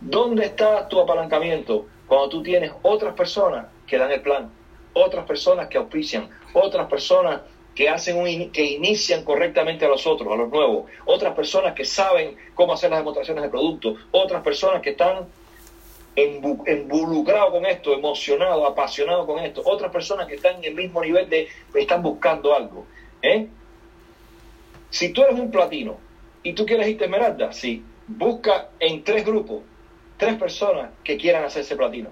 [0.00, 1.86] ¿Dónde está tu apalancamiento?
[2.06, 4.50] Cuando tú tienes otras personas que dan el plan,
[4.92, 7.40] otras personas que auspician, otras personas
[7.74, 11.84] que hacen un que inician correctamente a los otros, a los nuevos, otras personas que
[11.84, 15.26] saben cómo hacer las demostraciones de producto, otras personas que están
[16.16, 21.28] involucrados con esto, emocionados, apasionados con esto, otras personas que están en el mismo nivel
[21.28, 22.86] de están buscando algo.
[23.22, 23.48] ¿eh?
[24.90, 25.98] Si tú eres un platino
[26.42, 29.62] y tú quieres irte esmeralda, sí, busca en tres grupos
[30.16, 32.10] tres personas que quieran hacerse platino,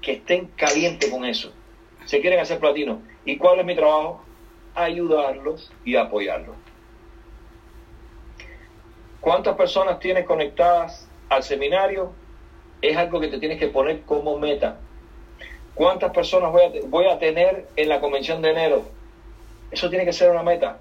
[0.00, 1.52] que estén calientes con eso,
[2.04, 3.02] se quieren hacer platino.
[3.24, 4.24] ¿Y cuál es mi trabajo?
[4.74, 6.56] Ayudarlos y apoyarlos.
[9.20, 12.12] ¿Cuántas personas tienes conectadas al seminario?
[12.82, 14.78] Es algo que te tienes que poner como meta.
[15.74, 18.84] ¿Cuántas personas voy a, voy a tener en la convención de enero?
[19.70, 20.78] Eso tiene que ser una meta.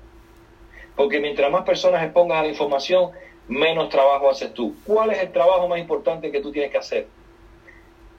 [0.96, 3.12] Porque mientras más personas expongas a la información,
[3.48, 4.76] menos trabajo haces tú.
[4.86, 7.08] ¿Cuál es el trabajo más importante que tú tienes que hacer?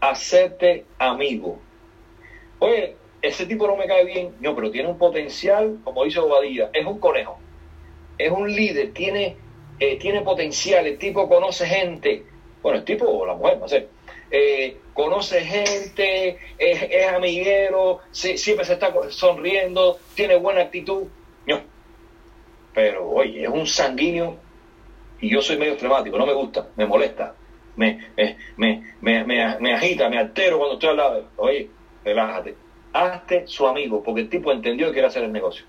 [0.01, 1.59] Hacerte amigo.
[2.59, 6.71] Oye, ese tipo no me cae bien, no, pero tiene un potencial, como dice Obadilla,
[6.73, 7.39] es un conejo,
[8.19, 9.37] es un líder, tiene,
[9.79, 12.25] eh, tiene potencial, el tipo conoce gente,
[12.67, 13.87] bueno, el tipo o la mujer, no sé,
[14.29, 21.05] eh, conoce gente, es, es amiguero, siempre se está sonriendo, tiene buena actitud,
[21.47, 21.61] no.
[22.75, 24.37] Pero, oye, es un sanguíneo
[25.21, 27.37] y yo soy medio flemático, no me gusta, me molesta,
[27.77, 28.05] me,
[28.57, 31.29] me, me, me, agita, me altero cuando estoy al lado.
[31.37, 31.71] Oye,
[32.05, 32.57] relájate,
[32.93, 35.65] hazte su amigo, porque el tipo entendió que quiere hacer el negocio.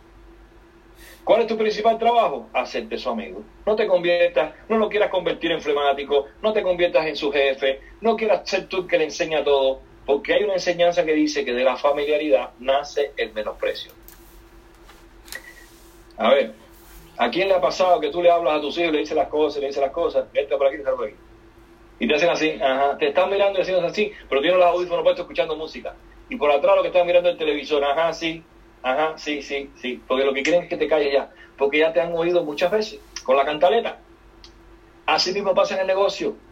[1.27, 2.47] ¿Cuál es tu principal trabajo?
[2.53, 3.43] Hacerte su amigo.
[3.65, 7.81] No te conviertas, no lo quieras convertir en flemático, no te conviertas en su jefe,
[7.99, 11.43] no quieras ser tú el que le enseña todo, porque hay una enseñanza que dice
[11.43, 13.91] que de la familiaridad nace el menosprecio.
[16.15, 16.53] A ver,
[17.17, 19.27] ¿A quién le ha pasado que tú le hablas a tus hijos, le dices las
[19.27, 21.17] cosas, le dices las cosas, entra por aquí, entra por aquí?
[21.99, 25.03] Y te hacen así, ajá, te están mirando y haciendo así, pero tienes los audífonos
[25.03, 25.93] puestos escuchando música.
[26.29, 28.43] Y por atrás lo que están mirando el televisor, ajá, sí,
[28.81, 31.93] ajá, sí, sí, sí, porque lo que quieren es que te calles ya, porque ya
[31.93, 34.05] te han oído muchas veces con la cantaleta.
[35.05, 36.43] Así mismo pasa en el negocio.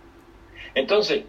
[0.75, 1.25] Entonces,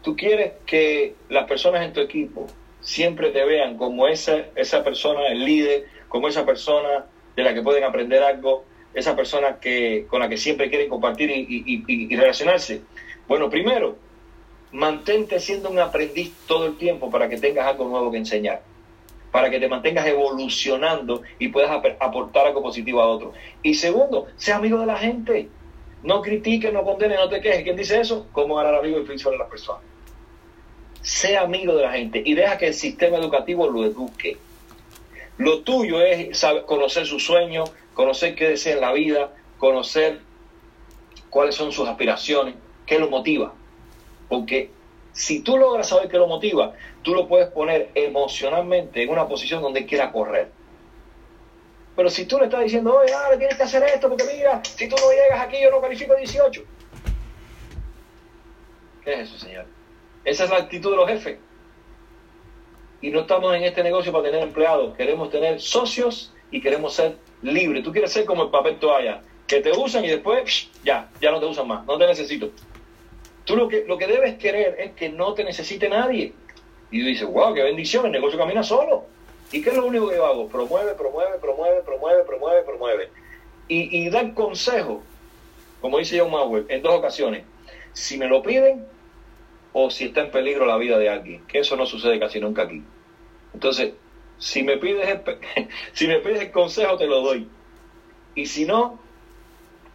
[0.00, 2.46] tú quieres que las personas en tu equipo
[2.80, 7.62] siempre te vean como esa, esa persona, el líder, como esa persona de la que
[7.62, 11.46] pueden aprender algo, esa persona que, con la que siempre quieren compartir y,
[11.86, 12.88] y- relacionarse.
[13.26, 14.02] Bueno, primero,
[14.72, 18.66] mantente siendo un aprendiz todo el tiempo para que tengas algo nuevo que enseñar,
[19.32, 23.34] para que te mantengas evolucionando y puedas ap- aportar algo positivo a otros.
[23.62, 25.48] Y segundo, sea amigo de la gente.
[26.02, 27.62] No critiques, no condenes, no te quejes.
[27.62, 28.26] ¿Quién dice eso?
[28.32, 29.82] Cómo ganar amigos y influir sobre las personas.
[31.00, 34.36] Sea amigo de la gente y deja que el sistema educativo lo eduque.
[35.38, 40.20] Lo tuyo es saber- conocer sus sueños, conocer qué desea en la vida, conocer
[41.30, 42.54] cuáles son sus aspiraciones,
[42.84, 43.54] qué lo motiva.
[44.28, 44.70] Porque
[45.12, 49.62] si tú logras saber qué lo motiva, tú lo puedes poner emocionalmente en una posición
[49.62, 50.50] donde quiera correr.
[51.94, 54.88] Pero si tú le estás diciendo, oye, ahora tienes que hacer esto, porque mira, si
[54.88, 56.64] tú no llegas aquí, yo no califico 18.
[59.04, 59.66] ¿Qué es eso, señor?
[60.24, 61.38] Esa es la actitud de los jefes.
[63.00, 67.16] Y no estamos en este negocio para tener empleados, queremos tener socios y queremos ser
[67.42, 67.82] libres.
[67.82, 71.40] Tú quieres ser como el papel toalla, que te usan y después, ya, ya no
[71.40, 72.50] te usan más, no te necesito.
[73.44, 76.32] Tú lo que, lo que debes querer es que no te necesite nadie.
[76.92, 79.06] Y tú dices, wow, qué bendición, el negocio camina solo.
[79.50, 80.46] ¿Y qué es lo único que yo hago?
[80.48, 83.10] Promueve, promueve, promueve, promueve, promueve, promueve.
[83.66, 85.02] Y, y dar consejo,
[85.80, 87.44] como dice John Mauer, en dos ocasiones.
[87.94, 88.86] Si me lo piden
[89.72, 92.62] o si está en peligro la vida de alguien, que eso no sucede casi nunca
[92.62, 92.82] aquí.
[93.54, 93.94] Entonces,
[94.38, 97.48] si me pides el, si me pides el consejo, te lo doy.
[98.34, 98.98] Y si no,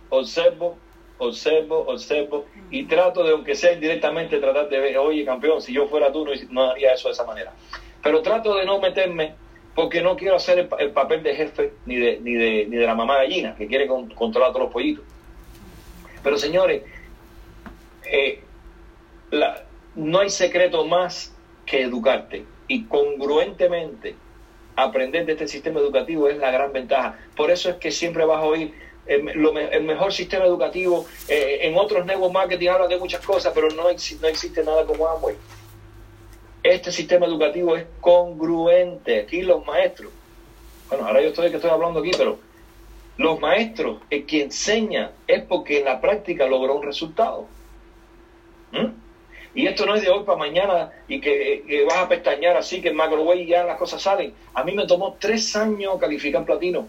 [0.09, 0.77] observo,
[1.20, 5.88] observo, observo y trato de, aunque sea indirectamente, tratar de ver, oye, campeón, si yo
[5.88, 7.53] fuera tú, no, no haría eso de esa manera.
[8.03, 9.34] Pero trato de no meterme
[9.74, 12.86] porque no quiero hacer el, el papel de jefe ni de, ni, de, ni de
[12.86, 15.03] la mamá gallina que quiere con- controlar todos los pollitos.
[16.24, 16.82] Pero señores,
[18.05, 18.41] eh,
[19.32, 19.63] la-
[19.95, 21.34] no hay secreto más
[21.65, 24.15] que educarte y congruentemente
[24.76, 27.18] aprender de este sistema educativo es la gran ventaja.
[27.36, 28.74] Por eso es que siempre vas a oír
[29.07, 31.05] el, lo el mejor sistema educativo.
[31.27, 34.85] eh, en otros network marketing hablan de muchas cosas, pero no, exi- no existe nada
[34.85, 35.35] como Amway.
[36.63, 39.19] Este sistema educativo es congruente.
[39.21, 40.11] Aquí los maestros,
[40.89, 42.39] bueno, ahora yo estoy que estoy hablando aquí, pero
[43.17, 47.45] los maestros, el que enseña es porque en la práctica logró un resultado.
[48.71, 48.87] ¿Mm?
[49.55, 52.79] Y esto no es de hoy para mañana y que, que vas a pestañear así,
[52.81, 54.33] que en Macroway ya las cosas salen.
[54.53, 56.87] A mí me tomó tres años calificar platino.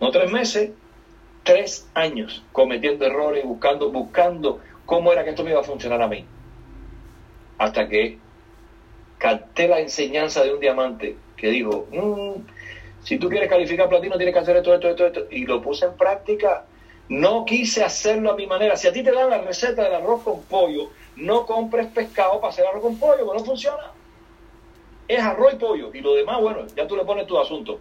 [0.00, 0.70] No tres meses,
[1.42, 6.08] tres años cometiendo errores, buscando, buscando cómo era que esto me iba a funcionar a
[6.08, 6.24] mí.
[7.58, 8.18] Hasta que
[9.18, 12.40] capté la enseñanza de un diamante que dijo, "Mm,
[13.04, 15.26] si tú quieres calificar platino tienes que hacer esto, esto, esto, esto.
[15.30, 16.64] Y lo puse en práctica.
[17.08, 18.76] No quise hacerlo a mi manera.
[18.76, 22.50] Si a ti te dan la receta del arroz con pollo, no compres pescado para
[22.50, 23.92] hacer arroz con pollo, porque no funciona.
[25.06, 25.90] Es arroz y pollo.
[25.92, 27.78] Y lo demás, bueno, ya tú le pones tu asunto.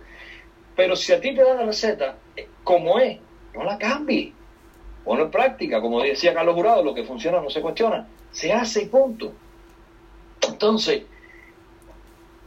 [0.75, 3.19] Pero si a ti te dan la receta eh, como es,
[3.53, 4.33] no la cambies.
[5.03, 5.81] Ponlo en práctica.
[5.81, 8.07] Como decía Carlos Jurado, lo que funciona no se cuestiona.
[8.31, 9.33] Se hace y punto.
[10.47, 11.03] Entonces,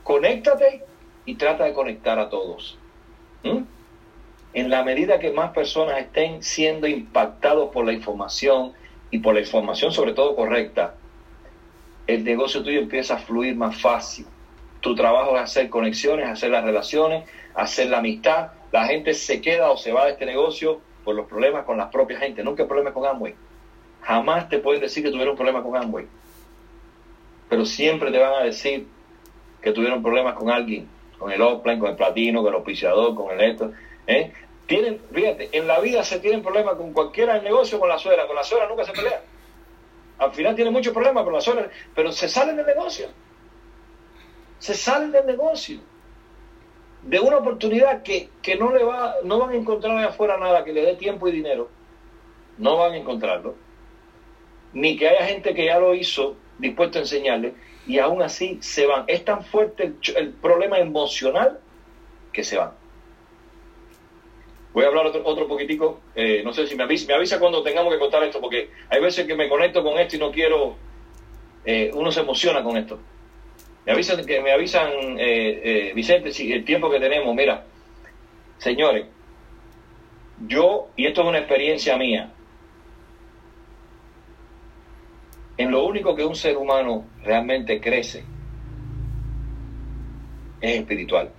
[0.02, 0.82] conéctate
[1.24, 2.78] y trata de conectar a todos.
[3.42, 3.62] ¿Mm?
[4.54, 8.72] En la medida que más personas estén siendo impactados por la información
[9.10, 10.94] y por la información sobre todo correcta,
[12.06, 14.26] el negocio tuyo empieza a fluir más fácil.
[14.80, 17.24] Tu trabajo es hacer conexiones, hacer las relaciones,
[17.54, 18.52] hacer la amistad.
[18.72, 21.88] La gente se queda o se va de este negocio por los problemas con la
[21.88, 23.32] propia gente, nunca hay problemas con Amway.
[24.02, 26.06] Jamás te pueden decir que tuvieron problemas con Amway.
[27.48, 28.88] Pero siempre te van a decir
[29.62, 33.30] que tuvieron problemas con alguien, con el offline, con el platino, con el auspiciador, con
[33.30, 33.72] el esto.
[34.08, 34.32] ¿eh?
[34.66, 38.26] Tienen, fíjate, en la vida se tienen problemas con cualquiera del negocio, con la suegra.
[38.26, 39.22] Con la suegra nunca se pelea.
[40.18, 43.06] Al final tienen muchos problemas con la suegra, pero se salen del negocio.
[44.58, 45.80] Se salen del negocio.
[47.02, 50.64] De una oportunidad que, que no le va, no van a encontrar allá afuera nada
[50.64, 51.68] que le dé tiempo y dinero.
[52.58, 53.54] No van a encontrarlo.
[54.72, 57.54] Ni que haya gente que ya lo hizo dispuesto a enseñarle
[57.86, 59.04] y aún así se van.
[59.06, 61.60] Es tan fuerte el, el problema emocional
[62.32, 62.72] que se van.
[64.76, 67.62] Voy a hablar otro, otro poquitico, eh, no sé si me avisa, me avisa cuando
[67.62, 70.76] tengamos que contar esto, porque hay veces que me conecto con esto y no quiero,
[71.64, 72.98] eh, uno se emociona con esto.
[73.86, 77.64] Me avisan, que me avisan, eh, eh, Vicente, si el tiempo que tenemos, mira,
[78.58, 79.06] señores,
[80.48, 82.32] yo, y esto es una experiencia mía,
[85.56, 88.24] en lo único que un ser humano realmente crece
[90.60, 91.30] es espiritual.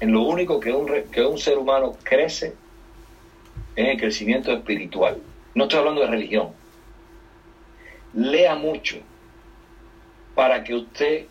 [0.00, 2.54] En lo único que un, que un ser humano crece
[3.74, 5.22] es el crecimiento espiritual.
[5.54, 6.50] No estoy hablando de religión.
[8.12, 8.98] Lea mucho
[10.34, 11.26] para que usted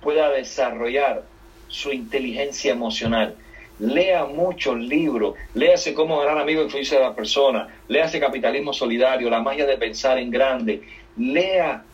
[0.00, 1.24] pueda desarrollar
[1.68, 3.36] su inteligencia emocional.
[3.78, 9.40] Lea muchos libros, léase cómo gran amigo influencia a la persona, léase Capitalismo Solidario, La
[9.40, 10.82] magia de pensar en grande,
[11.16, 11.84] lea